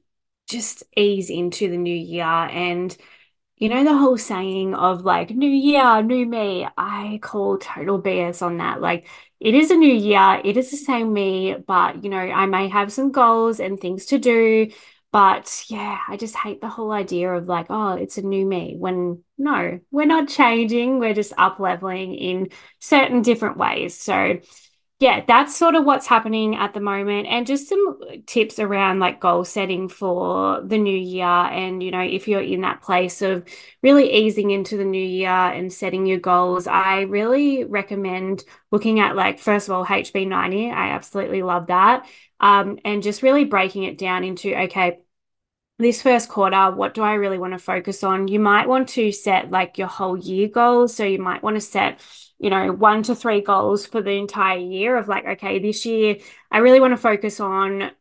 just 0.50 0.84
ease 0.98 1.30
into 1.30 1.70
the 1.70 1.78
new 1.78 1.96
year 1.96 2.24
and 2.26 2.96
you 3.58 3.70
know 3.70 3.84
the 3.84 3.98
whole 3.98 4.18
saying 4.18 4.76
of 4.76 5.04
like 5.06 5.30
new 5.32 5.50
year, 5.50 6.02
new 6.04 6.26
me. 6.26 6.68
I 6.78 7.20
call 7.22 7.58
total 7.58 7.98
BS 8.00 8.42
on 8.42 8.58
that. 8.58 8.82
Like 8.82 9.08
it 9.40 9.56
is 9.56 9.72
a 9.72 9.76
new 9.76 9.94
year, 9.94 10.42
it 10.44 10.58
is 10.58 10.72
the 10.72 10.78
same 10.78 11.14
me, 11.14 11.56
but 11.66 12.04
you 12.04 12.10
know, 12.10 12.18
I 12.20 12.46
may 12.48 12.68
have 12.68 12.92
some 12.92 13.12
goals 13.12 13.60
and 13.60 13.80
things 13.80 14.06
to 14.08 14.20
do. 14.20 14.70
But 15.16 15.64
yeah, 15.70 16.00
I 16.10 16.18
just 16.18 16.36
hate 16.36 16.60
the 16.60 16.68
whole 16.68 16.92
idea 16.92 17.32
of 17.34 17.48
like, 17.48 17.68
oh, 17.70 17.94
it's 17.94 18.18
a 18.18 18.22
new 18.22 18.46
me 18.46 18.76
when 18.78 19.24
no, 19.38 19.80
we're 19.90 20.06
not 20.06 20.28
changing, 20.28 21.00
we're 21.00 21.14
just 21.14 21.32
up 21.38 21.58
leveling 21.58 22.16
in 22.16 22.50
certain 22.82 23.22
different 23.22 23.56
ways. 23.56 23.98
So 23.98 24.42
yeah, 25.00 25.24
that's 25.26 25.56
sort 25.56 25.76
of 25.76 25.86
what's 25.86 26.06
happening 26.06 26.58
at 26.58 26.74
the 26.74 26.82
moment. 26.82 27.28
And 27.28 27.48
just 27.48 27.70
some 27.70 27.98
tips 28.26 28.60
around 28.60 29.00
like 29.00 29.22
goal 29.22 29.46
setting 29.46 29.88
for 29.88 30.62
the 30.62 30.78
new 30.78 30.98
year. 30.98 31.26
And, 31.26 31.82
you 31.82 31.92
know, 31.92 32.02
if 32.02 32.28
you're 32.28 32.42
in 32.42 32.62
that 32.62 32.82
place 32.82 33.22
of 33.22 33.46
really 33.82 34.12
easing 34.12 34.52
into 34.52 34.76
the 34.76 34.84
new 34.84 35.02
year 35.02 35.30
and 35.30 35.72
setting 35.72 36.06
your 36.06 36.20
goals, 36.20 36.68
I 36.68 37.04
really 37.04 37.64
recommend 37.64 38.44
looking 38.70 39.00
at 39.00 39.16
like, 39.16 39.40
first 39.40 39.70
of 39.70 39.76
all, 39.76 39.86
HB90. 39.86 40.74
I 40.74 40.90
absolutely 40.90 41.42
love 41.42 41.68
that. 41.68 42.06
Um, 42.42 42.80
and 42.84 43.02
just 43.02 43.22
really 43.22 43.46
breaking 43.46 43.84
it 43.84 43.98
down 43.98 44.26
into, 44.26 44.54
okay, 44.64 45.00
this 45.78 46.02
first 46.02 46.30
quarter, 46.30 46.72
what 46.72 46.94
do 46.94 47.02
I 47.04 47.14
really 47.16 47.38
want 47.38 47.54
to 47.54 47.60
focus 47.60 48.04
on? 48.04 48.28
You 48.28 48.40
might 48.40 48.68
want 48.68 48.90
to 48.90 49.12
set 49.12 49.52
like 49.52 49.78
your 49.78 49.88
whole 49.88 50.18
year 50.18 50.48
goals. 50.48 50.96
So 50.96 51.04
you 51.04 51.20
might 51.20 51.44
want 51.44 51.58
to 51.58 51.62
set 51.62 52.00
you 52.40 52.50
know, 52.50 52.72
one 52.72 53.04
to 53.04 53.16
three 53.16 53.42
goals 53.42 53.86
for 53.86 54.02
the 54.02 54.12
entire 54.12 54.58
year 54.58 54.98
of 54.98 55.08
like, 55.08 55.26
okay, 55.26 55.60
this 55.60 55.86
year 55.86 56.18
I 56.52 56.60
really 56.60 56.80
want 56.80 56.92
to 56.94 56.98
focus 56.98 57.40
on 57.40 57.92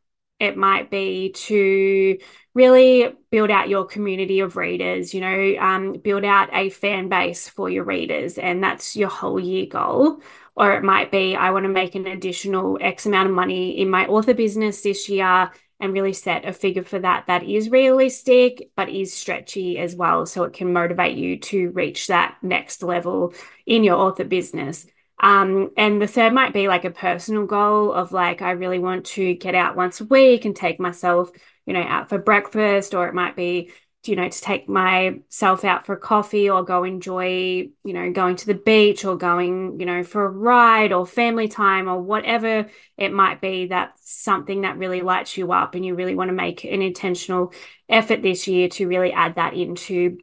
it 0.41 0.57
might 0.57 0.91
be 0.91 1.31
to 1.33 2.19
really 2.55 3.13
build 3.31 3.51
out 3.51 3.69
your 3.69 3.85
community 3.85 4.41
of 4.41 4.57
readers, 4.57 5.15
you 5.15 5.21
know, 5.21 5.57
um, 5.61 5.93
build 5.95 6.25
out 6.25 6.51
a 6.53 6.71
fan 6.71 7.09
base 7.09 7.49
for 7.49 7.71
your 7.71 7.85
readers, 7.85 8.37
and 8.37 8.63
that's 8.63 8.97
your 8.97 9.09
whole 9.09 9.39
year 9.39 9.67
goal. 9.67 10.21
Or 10.57 10.73
it 10.73 10.83
might 10.83 11.11
be, 11.11 11.35
I 11.37 11.51
want 11.51 11.65
to 11.65 11.69
make 11.69 11.95
an 11.95 12.07
additional 12.07 12.79
X 12.81 13.07
amount 13.07 13.29
of 13.29 13.35
money 13.35 13.81
in 13.81 13.89
my 13.91 14.07
author 14.07 14.35
business 14.35 14.83
this 14.83 15.09
year 15.09 15.51
and 15.81 15.93
really 15.93 16.13
set 16.13 16.47
a 16.47 16.53
figure 16.53 16.85
for 16.85 16.99
that 16.99 17.27
that 17.27 17.43
is 17.43 17.71
realistic 17.71 18.71
but 18.77 18.89
is 18.89 19.13
stretchy 19.13 19.79
as 19.79 19.95
well. 19.95 20.27
So 20.27 20.45
it 20.45 20.53
can 20.53 20.73
motivate 20.73 21.17
you 21.17 21.39
to 21.39 21.71
reach 21.71 22.07
that 22.07 22.37
next 22.43 22.83
level 22.83 23.35
in 23.67 23.85
your 23.85 23.97
author 23.97 24.25
business. 24.25 24.87
Um, 25.23 25.71
and 25.77 26.03
the 26.03 26.07
third 26.07 26.33
might 26.33 26.53
be 26.53 26.69
like 26.69 26.85
a 26.85 26.91
personal 26.91 27.47
goal 27.47 27.93
of 27.93 28.11
like 28.13 28.43
i 28.43 28.51
really 28.51 28.81
want 28.81 29.07
to 29.07 29.35
get 29.35 29.55
out 29.55 29.77
once 29.77 30.01
a 30.01 30.05
week 30.05 30.45
and 30.45 30.57
take 30.57 30.81
myself 30.81 31.31
you 31.67 31.73
know 31.73 31.83
out 31.83 32.09
for 32.09 32.19
breakfast 32.19 32.95
or 32.95 33.07
it 33.07 33.15
might 33.15 33.37
be 33.37 33.71
you 34.09 34.17
know, 34.17 34.29
to 34.29 34.41
take 34.41 34.69
myself 34.69 35.65
out 35.65 35.87
for 35.87 35.97
coffee 35.97 36.51
or 36.51 36.65
go 36.65 36.85
enjoy, 36.85 37.69
you 37.85 37.93
know, 37.93 38.13
going 38.13 38.37
to 38.37 38.47
the 38.47 38.55
beach 38.55 39.05
or 39.05 39.17
going, 39.17 39.81
you 39.81 39.87
know, 39.87 40.03
for 40.03 40.25
a 40.25 40.31
ride 40.31 40.93
or 40.93 41.07
family 41.07 41.49
time 41.49 41.89
or 41.89 42.01
whatever 42.01 42.69
it 42.97 43.13
might 43.13 43.41
be, 43.41 43.67
that's 43.67 44.11
something 44.11 44.63
that 44.63 44.79
really 44.79 45.03
lights 45.03 45.37
you 45.37 45.53
up 45.53 45.75
and 45.75 45.85
you 45.85 45.95
really 45.95 46.15
want 46.15 46.29
to 46.29 46.35
make 46.35 46.65
an 46.65 46.83
intentional 46.83 47.53
effort 47.89 48.23
this 48.23 48.47
year 48.47 48.69
to 48.69 48.89
really 48.89 49.13
add 49.13 49.35
that 49.37 49.55
into 49.55 50.19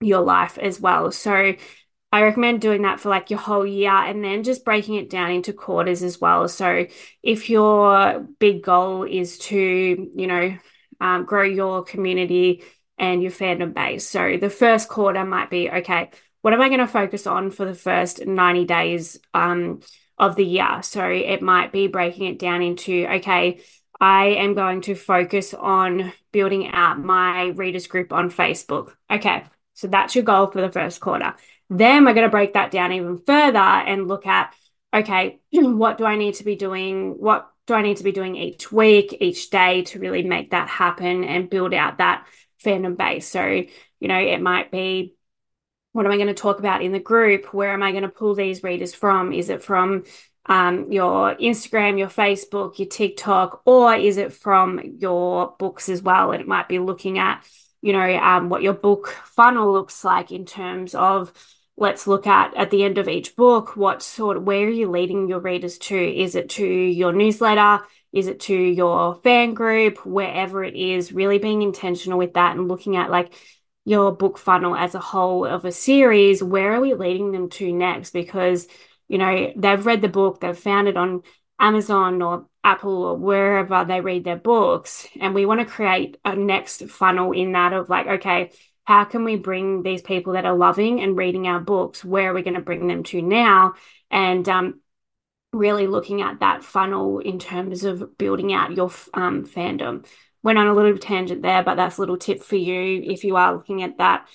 your 0.00 0.20
life 0.20 0.58
as 0.58 0.80
well. 0.80 1.10
So 1.10 1.54
I 2.12 2.22
recommend 2.22 2.60
doing 2.60 2.82
that 2.82 3.00
for 3.00 3.08
like 3.08 3.30
your 3.30 3.40
whole 3.40 3.66
year 3.66 3.90
and 3.90 4.24
then 4.24 4.42
just 4.42 4.64
breaking 4.64 4.94
it 4.94 5.10
down 5.10 5.32
into 5.32 5.52
quarters 5.52 6.02
as 6.02 6.20
well. 6.20 6.48
So 6.48 6.86
if 7.22 7.50
your 7.50 8.26
big 8.38 8.62
goal 8.62 9.02
is 9.04 9.38
to, 9.38 9.56
you 9.56 10.26
know, 10.26 10.56
um, 11.00 11.24
grow 11.24 11.42
your 11.42 11.84
community 11.84 12.62
and 12.98 13.22
your 13.22 13.32
fandom 13.32 13.74
base. 13.74 14.08
So 14.08 14.36
the 14.40 14.50
first 14.50 14.88
quarter 14.88 15.24
might 15.24 15.50
be 15.50 15.70
okay, 15.70 16.10
what 16.42 16.52
am 16.52 16.60
I 16.60 16.68
going 16.68 16.80
to 16.80 16.86
focus 16.86 17.26
on 17.26 17.50
for 17.50 17.64
the 17.64 17.74
first 17.74 18.24
90 18.24 18.64
days 18.64 19.18
um, 19.34 19.80
of 20.18 20.36
the 20.36 20.44
year? 20.44 20.80
So 20.82 21.04
it 21.04 21.42
might 21.42 21.72
be 21.72 21.88
breaking 21.88 22.26
it 22.26 22.38
down 22.38 22.62
into 22.62 23.06
okay, 23.06 23.60
I 24.00 24.26
am 24.26 24.54
going 24.54 24.82
to 24.82 24.94
focus 24.94 25.54
on 25.54 26.12
building 26.32 26.68
out 26.68 27.02
my 27.02 27.46
readers 27.46 27.86
group 27.86 28.12
on 28.12 28.30
Facebook. 28.30 28.92
Okay, 29.10 29.44
so 29.74 29.88
that's 29.88 30.14
your 30.14 30.24
goal 30.24 30.50
for 30.50 30.60
the 30.60 30.70
first 30.70 31.00
quarter. 31.00 31.34
Then 31.68 32.04
we're 32.04 32.14
going 32.14 32.26
to 32.26 32.30
break 32.30 32.52
that 32.54 32.70
down 32.70 32.92
even 32.92 33.18
further 33.18 33.58
and 33.58 34.08
look 34.08 34.26
at 34.26 34.54
okay, 34.94 35.40
what 35.50 35.98
do 35.98 36.04
I 36.04 36.16
need 36.16 36.34
to 36.36 36.44
be 36.44 36.56
doing? 36.56 37.18
What 37.18 37.50
do 37.66 37.74
I 37.74 37.82
need 37.82 37.96
to 37.96 38.04
be 38.04 38.12
doing 38.12 38.36
each 38.36 38.70
week, 38.70 39.16
each 39.20 39.50
day 39.50 39.82
to 39.82 39.98
really 39.98 40.22
make 40.22 40.52
that 40.52 40.68
happen 40.68 41.24
and 41.24 41.50
build 41.50 41.74
out 41.74 41.98
that 41.98 42.26
fandom 42.64 42.96
base. 42.96 43.28
So, 43.28 43.46
you 43.46 44.08
know, 44.08 44.18
it 44.18 44.40
might 44.40 44.70
be 44.70 45.14
what 45.92 46.04
am 46.04 46.12
I 46.12 46.16
going 46.16 46.28
to 46.28 46.34
talk 46.34 46.58
about 46.58 46.82
in 46.82 46.92
the 46.92 46.98
group? 46.98 47.54
Where 47.54 47.72
am 47.72 47.82
I 47.82 47.90
going 47.90 48.02
to 48.02 48.10
pull 48.10 48.34
these 48.34 48.62
readers 48.62 48.94
from? 48.94 49.32
Is 49.32 49.48
it 49.48 49.62
from 49.62 50.04
um, 50.44 50.92
your 50.92 51.34
Instagram, 51.36 51.98
your 51.98 52.08
Facebook, 52.08 52.78
your 52.78 52.88
TikTok, 52.88 53.62
or 53.64 53.94
is 53.94 54.18
it 54.18 54.34
from 54.34 54.78
your 54.98 55.54
books 55.58 55.88
as 55.88 56.02
well? 56.02 56.32
And 56.32 56.42
it 56.42 56.46
might 56.46 56.68
be 56.68 56.80
looking 56.80 57.18
at, 57.18 57.42
you 57.80 57.94
know, 57.94 58.14
um, 58.18 58.50
what 58.50 58.62
your 58.62 58.74
book 58.74 59.08
funnel 59.24 59.72
looks 59.72 60.04
like 60.04 60.32
in 60.32 60.44
terms 60.44 60.94
of 60.94 61.32
let's 61.78 62.06
look 62.06 62.26
at 62.26 62.54
at 62.56 62.70
the 62.70 62.84
end 62.84 62.98
of 62.98 63.08
each 63.08 63.36
book 63.36 63.76
what 63.76 64.02
sort 64.02 64.38
of 64.38 64.44
where 64.44 64.66
are 64.66 64.70
you 64.70 64.90
leading 64.90 65.28
your 65.28 65.40
readers 65.40 65.76
to 65.76 65.94
is 65.96 66.34
it 66.34 66.48
to 66.48 66.66
your 66.66 67.12
newsletter 67.12 67.84
is 68.16 68.28
it 68.28 68.40
to 68.40 68.56
your 68.56 69.14
fan 69.16 69.52
group, 69.52 69.98
wherever 70.06 70.64
it 70.64 70.74
is, 70.74 71.12
really 71.12 71.38
being 71.38 71.60
intentional 71.60 72.16
with 72.16 72.32
that 72.32 72.56
and 72.56 72.66
looking 72.66 72.96
at 72.96 73.10
like 73.10 73.34
your 73.84 74.10
book 74.10 74.38
funnel 74.38 74.74
as 74.74 74.94
a 74.94 74.98
whole 74.98 75.44
of 75.44 75.66
a 75.66 75.70
series. 75.70 76.42
Where 76.42 76.72
are 76.72 76.80
we 76.80 76.94
leading 76.94 77.30
them 77.30 77.50
to 77.50 77.70
next? 77.70 78.12
Because, 78.14 78.68
you 79.06 79.18
know, 79.18 79.52
they've 79.54 79.84
read 79.84 80.00
the 80.00 80.08
book, 80.08 80.40
they've 80.40 80.58
found 80.58 80.88
it 80.88 80.96
on 80.96 81.24
Amazon 81.60 82.22
or 82.22 82.46
Apple 82.64 83.04
or 83.04 83.16
wherever 83.18 83.84
they 83.84 84.00
read 84.00 84.24
their 84.24 84.36
books. 84.36 85.06
And 85.20 85.34
we 85.34 85.44
want 85.44 85.60
to 85.60 85.66
create 85.66 86.16
a 86.24 86.34
next 86.34 86.88
funnel 86.88 87.32
in 87.32 87.52
that 87.52 87.74
of 87.74 87.90
like, 87.90 88.06
okay, 88.06 88.50
how 88.84 89.04
can 89.04 89.24
we 89.24 89.36
bring 89.36 89.82
these 89.82 90.00
people 90.00 90.32
that 90.32 90.46
are 90.46 90.56
loving 90.56 91.02
and 91.02 91.18
reading 91.18 91.46
our 91.48 91.60
books? 91.60 92.02
Where 92.02 92.30
are 92.30 92.34
we 92.34 92.42
going 92.42 92.54
to 92.54 92.60
bring 92.62 92.86
them 92.86 93.02
to 93.04 93.20
now? 93.20 93.74
And 94.10 94.48
um, 94.48 94.80
really 95.56 95.86
looking 95.86 96.22
at 96.22 96.40
that 96.40 96.64
funnel 96.64 97.18
in 97.18 97.38
terms 97.38 97.84
of 97.84 98.16
building 98.18 98.52
out 98.52 98.76
your 98.76 98.90
um, 99.14 99.44
fandom. 99.44 100.06
Went 100.42 100.58
on 100.58 100.66
a 100.66 100.74
little 100.74 100.98
tangent 100.98 101.42
there, 101.42 101.62
but 101.62 101.74
that's 101.74 101.96
a 101.96 102.00
little 102.00 102.16
tip 102.16 102.42
for 102.42 102.56
you 102.56 103.02
if 103.04 103.24
you 103.24 103.36
are 103.36 103.54
looking 103.54 103.82
at 103.82 103.98
that 103.98 104.28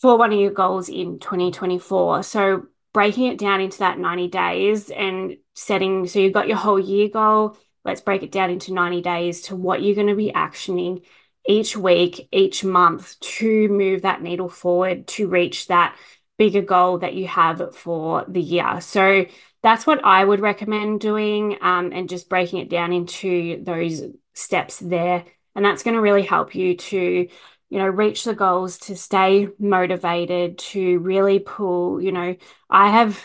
for 0.00 0.16
one 0.16 0.32
of 0.32 0.38
your 0.38 0.50
goals 0.50 0.88
in 0.88 1.18
2024. 1.18 2.22
So 2.22 2.66
breaking 2.92 3.26
it 3.26 3.38
down 3.38 3.60
into 3.60 3.78
that 3.78 3.98
90 3.98 4.28
days 4.28 4.90
and 4.90 5.36
setting 5.54 6.06
so 6.06 6.18
you've 6.18 6.32
got 6.32 6.48
your 6.48 6.56
whole 6.56 6.80
year 6.80 7.08
goal. 7.08 7.56
Let's 7.84 8.00
break 8.00 8.22
it 8.22 8.32
down 8.32 8.50
into 8.50 8.72
90 8.72 9.02
days 9.02 9.42
to 9.42 9.56
what 9.56 9.82
you're 9.82 9.94
going 9.94 10.06
to 10.06 10.14
be 10.14 10.32
actioning 10.32 11.02
each 11.46 11.76
week, 11.76 12.28
each 12.30 12.64
month 12.64 13.18
to 13.20 13.68
move 13.68 14.02
that 14.02 14.22
needle 14.22 14.48
forward 14.48 15.06
to 15.08 15.28
reach 15.28 15.66
that 15.66 15.96
bigger 16.38 16.62
goal 16.62 16.98
that 16.98 17.14
you 17.14 17.26
have 17.26 17.74
for 17.74 18.24
the 18.28 18.40
year. 18.40 18.80
So 18.80 19.26
that's 19.62 19.86
what 19.86 20.04
I 20.04 20.24
would 20.24 20.40
recommend 20.40 21.00
doing 21.00 21.56
um, 21.60 21.92
and 21.92 22.08
just 22.08 22.28
breaking 22.28 22.60
it 22.60 22.68
down 22.68 22.92
into 22.92 23.62
those 23.62 24.02
steps 24.34 24.78
there. 24.80 25.24
And 25.54 25.64
that's 25.64 25.82
going 25.84 25.94
to 25.94 26.00
really 26.00 26.22
help 26.22 26.54
you 26.54 26.76
to, 26.76 26.98
you 26.98 27.78
know, 27.78 27.86
reach 27.86 28.24
the 28.24 28.34
goals, 28.34 28.78
to 28.78 28.96
stay 28.96 29.48
motivated, 29.58 30.58
to 30.58 30.98
really 30.98 31.38
pull, 31.38 32.00
you 32.00 32.10
know, 32.10 32.36
I 32.68 32.90
have, 32.90 33.22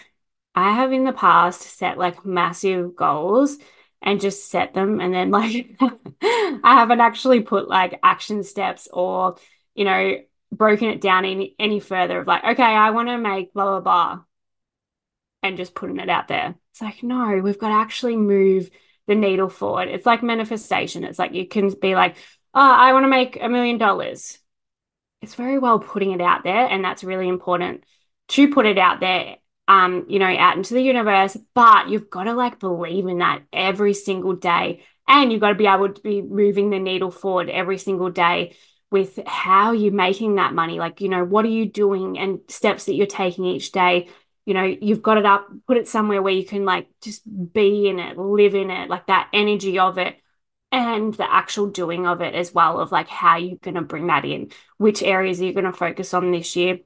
I 0.53 0.73
have 0.75 0.93
in 0.93 1.05
the 1.05 1.13
past 1.13 1.61
set 1.61 1.97
like 1.97 2.25
massive 2.25 2.95
goals 2.95 3.57
and 4.01 4.21
just 4.21 4.49
set 4.49 4.73
them. 4.75 4.99
And 4.99 5.13
then 5.13 5.31
like, 5.31 5.75
I 5.81 6.59
haven't 6.63 7.01
actually 7.01 7.41
put 7.41 7.67
like 7.67 7.99
action 8.03 8.43
steps 8.43 8.87
or, 8.93 9.37
you 9.73 9.85
know, 9.85 10.17
broken 10.51 10.89
it 10.89 11.01
down 11.01 11.25
any, 11.25 11.55
any 11.57 11.79
further 11.79 12.19
of 12.19 12.27
like, 12.27 12.43
okay, 12.43 12.63
I 12.63 12.91
want 12.91 13.09
to 13.09 13.17
make 13.17 13.53
blah, 13.53 13.79
blah, 13.79 13.81
blah 13.81 14.23
and 15.43 15.57
just 15.57 15.75
putting 15.75 15.99
it 15.99 16.09
out 16.09 16.27
there. 16.27 16.55
It's 16.71 16.81
like, 16.81 17.03
no, 17.03 17.39
we've 17.43 17.59
got 17.59 17.69
to 17.69 17.75
actually 17.75 18.15
move 18.15 18.69
the 19.07 19.15
needle 19.15 19.49
forward. 19.49 19.87
It's 19.87 20.05
like 20.05 20.21
manifestation. 20.21 21.03
It's 21.03 21.19
like 21.19 21.33
you 21.33 21.47
can 21.47 21.69
be 21.81 21.95
like, 21.95 22.17
oh, 22.53 22.71
I 22.71 22.93
want 22.93 23.03
to 23.05 23.09
make 23.09 23.41
a 23.41 23.49
million 23.49 23.77
dollars. 23.77 24.39
It's 25.21 25.35
very 25.35 25.57
well 25.57 25.79
putting 25.79 26.11
it 26.11 26.21
out 26.21 26.43
there. 26.43 26.67
And 26.67 26.83
that's 26.83 27.03
really 27.03 27.27
important 27.27 27.83
to 28.29 28.53
put 28.53 28.65
it 28.65 28.77
out 28.77 28.99
there, 28.99 29.37
um, 29.67 30.05
you 30.09 30.19
know, 30.19 30.25
out 30.25 30.57
into 30.57 30.73
the 30.73 30.81
universe. 30.81 31.37
But 31.55 31.89
you've 31.89 32.09
got 32.09 32.23
to 32.23 32.33
like 32.33 32.59
believe 32.59 33.07
in 33.07 33.19
that 33.19 33.43
every 33.53 33.93
single 33.93 34.35
day. 34.35 34.83
And 35.07 35.31
you've 35.31 35.41
got 35.41 35.49
to 35.49 35.55
be 35.55 35.67
able 35.67 35.93
to 35.93 36.01
be 36.01 36.21
moving 36.21 36.69
the 36.69 36.79
needle 36.79 37.11
forward 37.11 37.49
every 37.49 37.77
single 37.77 38.09
day 38.09 38.55
with 38.91 39.19
how 39.25 39.71
you're 39.71 39.93
making 39.93 40.35
that 40.35 40.53
money. 40.53 40.79
Like, 40.79 41.01
you 41.01 41.09
know, 41.09 41.23
what 41.23 41.45
are 41.45 41.49
you 41.49 41.65
doing 41.65 42.19
and 42.19 42.39
steps 42.49 42.85
that 42.85 42.95
you're 42.95 43.07
taking 43.07 43.45
each 43.45 43.71
day. 43.71 44.09
You 44.47 44.53
know, 44.53 44.63
you've 44.63 45.01
got 45.03 45.17
it 45.17 45.25
up, 45.25 45.49
put 45.67 45.75
it 45.75 45.89
somewhere 45.89 46.21
where 46.21 46.33
you 46.33 46.45
can 46.45 46.63
like 46.65 46.87
just 47.01 47.21
be 47.53 47.89
in 47.89 47.99
it, 47.99 48.17
live 48.17 48.55
in 48.55 48.71
it, 48.71 48.89
like 48.89 49.07
that 49.07 49.29
energy 49.33 49.77
of 49.77 49.97
it 49.97 50.15
and 50.71 51.13
the 51.13 51.29
actual 51.29 51.67
doing 51.67 52.07
of 52.07 52.21
it 52.21 52.33
as 52.33 52.53
well 52.53 52.79
of 52.79 52.91
like 52.91 53.09
how 53.09 53.35
you're 53.37 53.57
going 53.57 53.75
to 53.75 53.81
bring 53.81 54.07
that 54.07 54.23
in. 54.23 54.51
Which 54.77 55.03
areas 55.03 55.41
are 55.41 55.45
you 55.45 55.53
going 55.53 55.65
to 55.65 55.73
focus 55.73 56.13
on 56.13 56.31
this 56.31 56.55
year? 56.55 56.79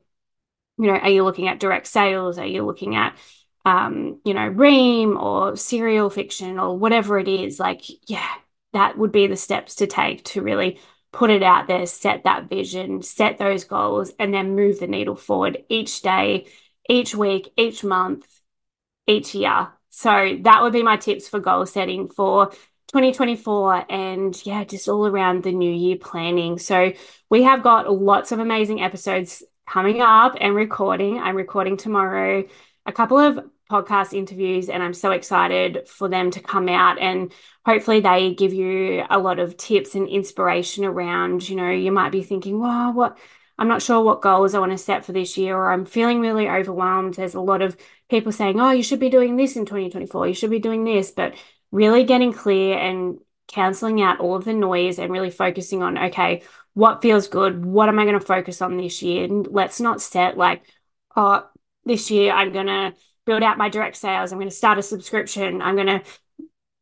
You 0.77 0.87
know 0.87 0.93
are 0.97 1.09
you 1.09 1.23
looking 1.23 1.47
at 1.47 1.59
direct 1.59 1.87
sales? 1.87 2.37
Are 2.39 2.45
you 2.45 2.65
looking 2.65 2.95
at 2.95 3.17
um 3.65 4.19
you 4.25 4.33
know 4.33 4.47
ream 4.47 5.17
or 5.17 5.55
serial 5.55 6.09
fiction 6.09 6.59
or 6.59 6.77
whatever 6.77 7.19
it 7.19 7.27
is? 7.27 7.59
Like 7.59 7.83
yeah 8.09 8.27
that 8.73 8.97
would 8.97 9.11
be 9.11 9.27
the 9.27 9.37
steps 9.37 9.75
to 9.75 9.87
take 9.87 10.23
to 10.25 10.41
really 10.41 10.79
put 11.11 11.29
it 11.29 11.43
out 11.43 11.67
there 11.67 11.85
set 11.85 12.23
that 12.23 12.49
vision 12.49 13.01
set 13.01 13.37
those 13.37 13.65
goals 13.65 14.13
and 14.17 14.33
then 14.33 14.55
move 14.55 14.79
the 14.79 14.87
needle 14.87 15.15
forward 15.15 15.63
each 15.67 16.01
day 16.01 16.47
each 16.89 17.15
week 17.15 17.51
each 17.57 17.83
month 17.83 18.25
each 19.07 19.33
year 19.35 19.69
so 19.89 20.37
that 20.41 20.61
would 20.61 20.73
be 20.73 20.83
my 20.83 20.97
tips 20.97 21.27
for 21.27 21.39
goal 21.39 21.65
setting 21.65 22.07
for 22.07 22.51
2024 22.91 23.85
and 23.89 24.45
yeah, 24.45 24.65
just 24.65 24.89
all 24.89 25.07
around 25.07 25.43
the 25.43 25.53
new 25.53 25.71
year 25.71 25.95
planning. 25.95 26.57
So 26.59 26.91
we 27.29 27.43
have 27.43 27.63
got 27.63 27.91
lots 27.91 28.33
of 28.33 28.39
amazing 28.39 28.81
episodes 28.81 29.43
coming 29.65 30.01
up 30.01 30.35
and 30.41 30.53
recording. 30.53 31.17
I'm 31.17 31.37
recording 31.37 31.77
tomorrow 31.77 32.43
a 32.85 32.91
couple 32.91 33.17
of 33.17 33.39
podcast 33.71 34.13
interviews 34.13 34.67
and 34.67 34.83
I'm 34.83 34.93
so 34.93 35.11
excited 35.11 35.87
for 35.87 36.09
them 36.09 36.31
to 36.31 36.41
come 36.41 36.67
out 36.67 36.99
and 36.99 37.31
hopefully 37.65 38.01
they 38.01 38.33
give 38.33 38.53
you 38.53 39.05
a 39.09 39.17
lot 39.17 39.39
of 39.39 39.55
tips 39.55 39.95
and 39.95 40.09
inspiration 40.09 40.83
around, 40.83 41.47
you 41.47 41.55
know, 41.55 41.71
you 41.71 41.93
might 41.93 42.11
be 42.11 42.23
thinking, 42.23 42.59
wow, 42.59 42.91
what 42.91 43.17
I'm 43.61 43.67
not 43.67 43.83
sure 43.83 44.01
what 44.01 44.23
goals 44.23 44.55
I 44.55 44.59
want 44.59 44.71
to 44.71 44.77
set 44.79 45.05
for 45.05 45.11
this 45.11 45.37
year, 45.37 45.55
or 45.55 45.71
I'm 45.71 45.85
feeling 45.85 46.19
really 46.19 46.49
overwhelmed. 46.49 47.13
There's 47.13 47.35
a 47.35 47.39
lot 47.39 47.61
of 47.61 47.77
people 48.09 48.31
saying, 48.31 48.59
oh, 48.59 48.71
you 48.71 48.81
should 48.81 48.99
be 48.99 49.11
doing 49.11 49.35
this 49.35 49.55
in 49.55 49.67
2024, 49.67 50.29
you 50.29 50.33
should 50.33 50.49
be 50.49 50.57
doing 50.57 50.83
this. 50.83 51.11
But 51.11 51.35
really 51.71 52.03
getting 52.03 52.33
clear 52.33 52.75
and 52.75 53.19
canceling 53.47 54.01
out 54.01 54.19
all 54.19 54.35
of 54.35 54.45
the 54.45 54.53
noise 54.53 54.97
and 54.97 55.11
really 55.11 55.29
focusing 55.29 55.83
on, 55.83 55.95
okay, 55.95 56.41
what 56.73 57.03
feels 57.03 57.27
good? 57.27 57.63
What 57.63 57.87
am 57.87 57.99
I 57.99 58.05
going 58.05 58.19
to 58.19 58.25
focus 58.25 58.63
on 58.63 58.77
this 58.77 59.03
year? 59.03 59.25
And 59.25 59.45
let's 59.45 59.79
not 59.79 60.01
set 60.01 60.37
like, 60.37 60.63
oh, 61.15 61.47
this 61.85 62.09
year 62.09 62.33
I'm 62.33 62.51
going 62.51 62.65
to 62.65 62.95
build 63.27 63.43
out 63.43 63.59
my 63.59 63.69
direct 63.69 63.95
sales. 63.95 64.31
I'm 64.31 64.39
going 64.39 64.49
to 64.49 64.55
start 64.55 64.79
a 64.79 64.81
subscription. 64.81 65.61
I'm 65.61 65.75
going 65.75 65.85
to, 65.85 66.01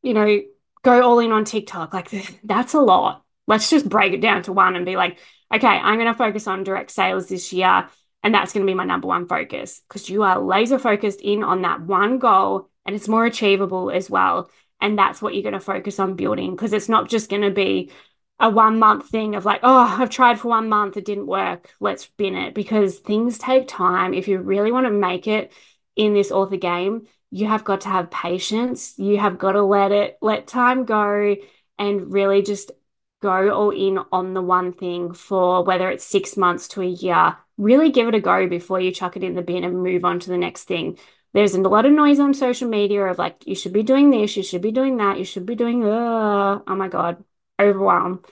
you 0.01 0.13
know, 0.13 0.39
go 0.83 1.01
all 1.01 1.19
in 1.19 1.33
on 1.33 1.43
TikTok. 1.43 1.93
Like 1.93 2.39
that's 2.45 2.74
a 2.74 2.79
lot. 2.79 3.25
Let's 3.48 3.69
just 3.69 3.89
break 3.89 4.13
it 4.13 4.21
down 4.21 4.43
to 4.43 4.53
one 4.53 4.77
and 4.77 4.86
be 4.86 4.95
like, 4.95 5.17
okay, 5.53 5.68
I'm 5.68 5.98
going 5.98 6.12
to 6.12 6.18
focus 6.18 6.48
on 6.48 6.63
direct 6.63 6.91
sales 6.91 7.27
this 7.27 7.51
year. 7.53 7.88
And 8.22 8.34
that's 8.34 8.51
going 8.51 8.65
to 8.65 8.70
be 8.70 8.75
my 8.75 8.84
number 8.84 9.08
one 9.08 9.27
focus 9.27 9.82
because 9.88 10.10
you 10.10 10.24
are 10.24 10.39
laser 10.39 10.77
focused 10.77 11.22
in 11.22 11.41
on 11.41 11.62
that 11.62 11.82
one 11.82 12.20
goal 12.20 12.70
and 12.86 12.96
it's 12.96 13.08
more 13.08 13.25
achievable 13.25 13.89
as 13.91 14.10
well. 14.10 14.50
And 14.82 14.98
that's 14.98 15.22
what 15.22 15.34
you're 15.34 15.44
going 15.44 15.53
to 15.53 15.60
focus 15.60 16.00
on 16.00 16.15
building 16.15 16.51
because 16.51 16.74
it's 16.74 16.89
not 16.89 17.10
just 17.10 17.29
going 17.29 17.44
to 17.44 17.51
be 17.51 17.91
a 18.39 18.50
one 18.50 18.79
month 18.79 19.10
thing 19.10 19.36
of 19.36 19.46
like, 19.46 19.62
oh, 19.63 19.98
I've 20.00 20.10
tried 20.10 20.39
for 20.39 20.50
one 20.50 20.70
month, 20.70 20.98
it 20.98 21.06
didn't 21.06 21.27
work, 21.27 21.74
let's 21.79 22.08
bin 22.08 22.36
it 22.36 22.53
because 22.53 23.00
things 23.00 23.38
take 23.38 23.68
time. 23.68 24.13
If 24.13 24.27
you 24.27 24.39
really 24.39 24.72
want 24.72 24.86
to 24.86 24.91
make 24.91 25.27
it 25.27 25.51
in 25.96 26.13
this 26.13 26.32
author 26.32 26.58
game, 26.58 27.08
you 27.32 27.48
have 27.48 27.63
got 27.63 27.82
to 27.82 27.89
have 27.89 28.10
patience. 28.10 28.98
You 28.98 29.18
have 29.18 29.38
got 29.38 29.51
to 29.53 29.63
let 29.63 29.91
it, 29.91 30.18
let 30.22 30.48
time 30.48 30.86
go 30.86 31.36
and 31.77 32.12
really 32.12 32.41
just 32.41 32.72
go 33.21 33.49
all 33.51 33.71
in 33.71 33.99
on 34.11 34.33
the 34.33 34.41
one 34.41 34.73
thing 34.73 35.13
for 35.13 35.63
whether 35.63 35.89
it's 35.89 36.05
six 36.05 36.38
months 36.38 36.67
to 36.69 36.81
a 36.81 36.85
year. 36.85 37.38
Really 37.57 37.91
give 37.91 38.07
it 38.07 38.15
a 38.15 38.19
go 38.21 38.48
before 38.48 38.79
you 38.79 38.91
chuck 38.91 39.17
it 39.17 39.24
in 39.24 39.35
the 39.35 39.41
bin 39.41 39.63
and 39.63 39.83
move 39.83 40.05
on 40.05 40.20
to 40.22 40.29
the 40.29 40.37
next 40.37 40.65
thing. 40.65 40.98
There's 41.33 41.53
a 41.53 41.61
lot 41.61 41.85
of 41.85 41.91
noise 41.91 42.20
on 42.20 42.33
social 42.33 42.70
media 42.70 43.05
of 43.05 43.17
like 43.17 43.46
you 43.46 43.55
should 43.55 43.74
be 43.74 43.83
doing 43.83 44.09
this 44.09 44.35
you 44.35 44.44
should 44.44 44.61
be 44.61 44.72
doing 44.72 44.98
that 44.98 45.20
you 45.20 45.25
should 45.25 45.46
be 45.46 45.55
doing 45.55 45.85
uh, 45.85 46.59
oh 46.65 46.75
my 46.75 46.87
god 46.87 47.24
overwhelmed 47.61 48.25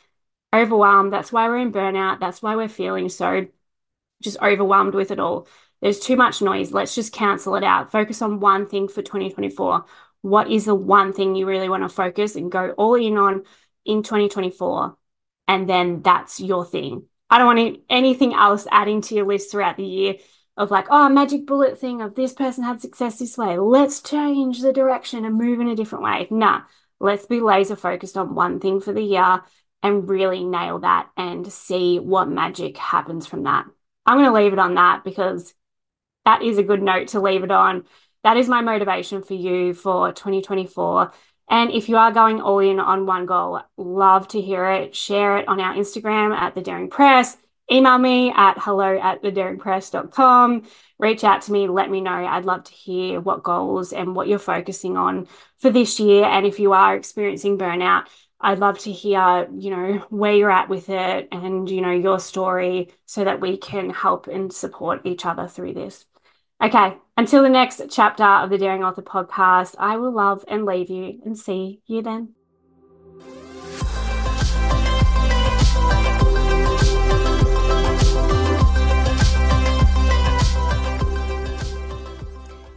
overwhelmed 0.53 1.13
that's 1.13 1.31
why 1.31 1.47
we're 1.47 1.59
in 1.59 1.71
burnout. 1.71 2.19
That's 2.19 2.41
why 2.41 2.55
we're 2.55 2.67
feeling 2.67 3.09
so 3.09 3.47
just 4.21 4.37
overwhelmed 4.41 4.95
with 4.95 5.11
it 5.11 5.19
all. 5.19 5.47
There's 5.81 5.99
too 5.99 6.15
much 6.15 6.41
noise. 6.41 6.71
Let's 6.71 6.95
just 6.95 7.13
cancel 7.13 7.55
it 7.55 7.63
out. 7.63 7.91
Focus 7.91 8.23
on 8.23 8.39
one 8.39 8.67
thing 8.67 8.87
for 8.87 9.03
2024 9.03 9.85
what 10.21 10.49
is 10.51 10.65
the 10.65 10.75
one 10.75 11.13
thing 11.13 11.35
you 11.35 11.45
really 11.45 11.69
want 11.69 11.83
to 11.83 11.89
focus 11.89 12.35
and 12.35 12.51
go 12.51 12.71
all 12.71 12.95
in 12.95 13.17
on 13.17 13.43
in 13.87 14.03
2024 14.03 14.95
and 15.47 15.69
then 15.69 16.01
that's 16.01 16.39
your 16.39 16.65
thing 16.65 17.03
i 17.29 17.37
don't 17.37 17.55
want 17.55 17.79
anything 17.89 18.33
else 18.33 18.67
adding 18.71 19.01
to 19.01 19.15
your 19.15 19.25
list 19.25 19.49
throughout 19.49 19.77
the 19.77 19.83
year 19.83 20.15
of 20.57 20.71
like, 20.71 20.87
oh, 20.89 21.07
magic 21.07 21.45
bullet 21.45 21.79
thing 21.79 22.01
of 22.01 22.15
this 22.15 22.33
person 22.33 22.63
had 22.63 22.81
success 22.81 23.19
this 23.19 23.37
way. 23.37 23.59
Let's 23.59 24.01
change 24.01 24.61
the 24.61 24.73
direction 24.73 25.23
and 25.23 25.35
move 25.35 25.59
in 25.59 25.67
a 25.67 25.75
different 25.75 26.03
way. 26.03 26.27
Nah, 26.31 26.63
let's 26.99 27.27
be 27.27 27.39
laser 27.39 27.75
focused 27.75 28.17
on 28.17 28.33
one 28.33 28.59
thing 28.59 28.81
for 28.81 28.91
the 28.91 29.03
year 29.03 29.43
and 29.83 30.09
really 30.09 30.43
nail 30.43 30.79
that 30.79 31.09
and 31.15 31.51
see 31.51 31.99
what 31.99 32.27
magic 32.27 32.75
happens 32.77 33.27
from 33.27 33.43
that. 33.43 33.65
I'm 34.05 34.17
going 34.17 34.25
to 34.25 34.33
leave 34.33 34.53
it 34.53 34.59
on 34.59 34.75
that 34.75 35.03
because 35.03 35.53
that 36.25 36.41
is 36.41 36.57
a 36.57 36.63
good 36.63 36.81
note 36.81 37.09
to 37.09 37.21
leave 37.21 37.43
it 37.43 37.51
on. 37.51 37.85
That 38.23 38.37
is 38.37 38.49
my 38.49 38.61
motivation 38.61 39.21
for 39.21 39.35
you 39.35 39.75
for 39.75 40.11
2024. 40.11 41.11
And 41.49 41.71
if 41.71 41.87
you 41.87 41.97
are 41.97 42.11
going 42.11 42.41
all 42.41 42.59
in 42.59 42.79
on 42.79 43.05
one 43.05 43.25
goal, 43.25 43.61
love 43.77 44.27
to 44.29 44.41
hear 44.41 44.69
it. 44.69 44.95
Share 44.95 45.37
it 45.37 45.47
on 45.47 45.59
our 45.59 45.75
Instagram 45.75 46.35
at 46.35 46.55
the 46.55 46.61
Daring 46.61 46.89
Press 46.89 47.37
email 47.71 47.97
me 47.97 48.31
at 48.31 48.57
hello 48.57 48.97
at 48.97 49.21
thedaringpress.com. 49.21 50.63
Reach 50.99 51.23
out 51.23 51.41
to 51.43 51.51
me, 51.51 51.67
let 51.67 51.89
me 51.89 52.01
know. 52.01 52.11
I'd 52.11 52.45
love 52.45 52.63
to 52.65 52.73
hear 52.73 53.19
what 53.19 53.43
goals 53.43 53.93
and 53.93 54.15
what 54.15 54.27
you're 54.27 54.39
focusing 54.39 54.97
on 54.97 55.27
for 55.57 55.69
this 55.69 55.99
year. 55.99 56.25
And 56.25 56.45
if 56.45 56.59
you 56.59 56.73
are 56.73 56.95
experiencing 56.95 57.57
burnout, 57.57 58.07
I'd 58.39 58.59
love 58.59 58.79
to 58.79 58.91
hear, 58.91 59.47
you 59.51 59.71
know, 59.71 60.05
where 60.09 60.33
you're 60.33 60.51
at 60.51 60.69
with 60.69 60.89
it 60.89 61.27
and, 61.31 61.69
you 61.69 61.81
know, 61.81 61.91
your 61.91 62.19
story 62.19 62.89
so 63.05 63.23
that 63.23 63.41
we 63.41 63.57
can 63.57 63.89
help 63.89 64.27
and 64.27 64.53
support 64.53 65.01
each 65.05 65.25
other 65.25 65.47
through 65.47 65.73
this. 65.73 66.05
Okay, 66.59 66.97
until 67.15 67.43
the 67.43 67.49
next 67.49 67.83
chapter 67.91 68.23
of 68.23 68.49
the 68.49 68.57
Daring 68.57 68.83
Author 68.83 69.03
podcast, 69.03 69.75
I 69.77 69.97
will 69.97 70.11
love 70.11 70.43
and 70.47 70.65
leave 70.65 70.89
you 70.89 71.21
and 71.23 71.37
see 71.37 71.81
you 71.85 72.01
then. 72.01 72.33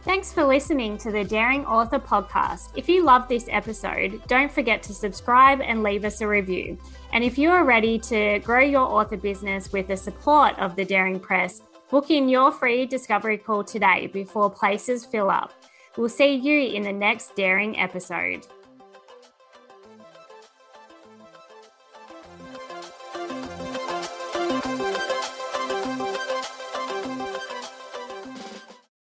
Thanks 0.03 0.31
for 0.31 0.43
listening 0.43 0.99
to 0.99 1.11
the 1.11 1.23
Daring 1.23 1.65
Author 1.65 1.97
podcast. 1.97 2.69
If 2.75 2.87
you 2.87 3.03
love 3.03 3.27
this 3.27 3.47
episode, 3.49 4.21
don't 4.27 4.51
forget 4.51 4.83
to 4.83 4.93
subscribe 4.93 5.59
and 5.61 5.81
leave 5.81 6.05
us 6.05 6.21
a 6.21 6.27
review. 6.27 6.77
And 7.13 7.23
if 7.23 7.39
you 7.39 7.49
are 7.49 7.65
ready 7.65 7.97
to 7.97 8.37
grow 8.39 8.59
your 8.59 8.87
author 8.87 9.17
business 9.17 9.71
with 9.71 9.87
the 9.87 9.97
support 9.97 10.59
of 10.59 10.75
the 10.75 10.85
Daring 10.85 11.19
Press, 11.19 11.63
book 11.91 12.09
in 12.09 12.29
your 12.29 12.53
free 12.53 12.85
discovery 12.85 13.37
call 13.37 13.65
today 13.65 14.07
before 14.07 14.49
places 14.49 15.05
fill 15.05 15.29
up. 15.29 15.51
We'll 15.97 16.07
see 16.07 16.33
you 16.35 16.73
in 16.73 16.83
the 16.83 16.93
next 16.93 17.35
Daring 17.35 17.77
episode. 17.77 18.47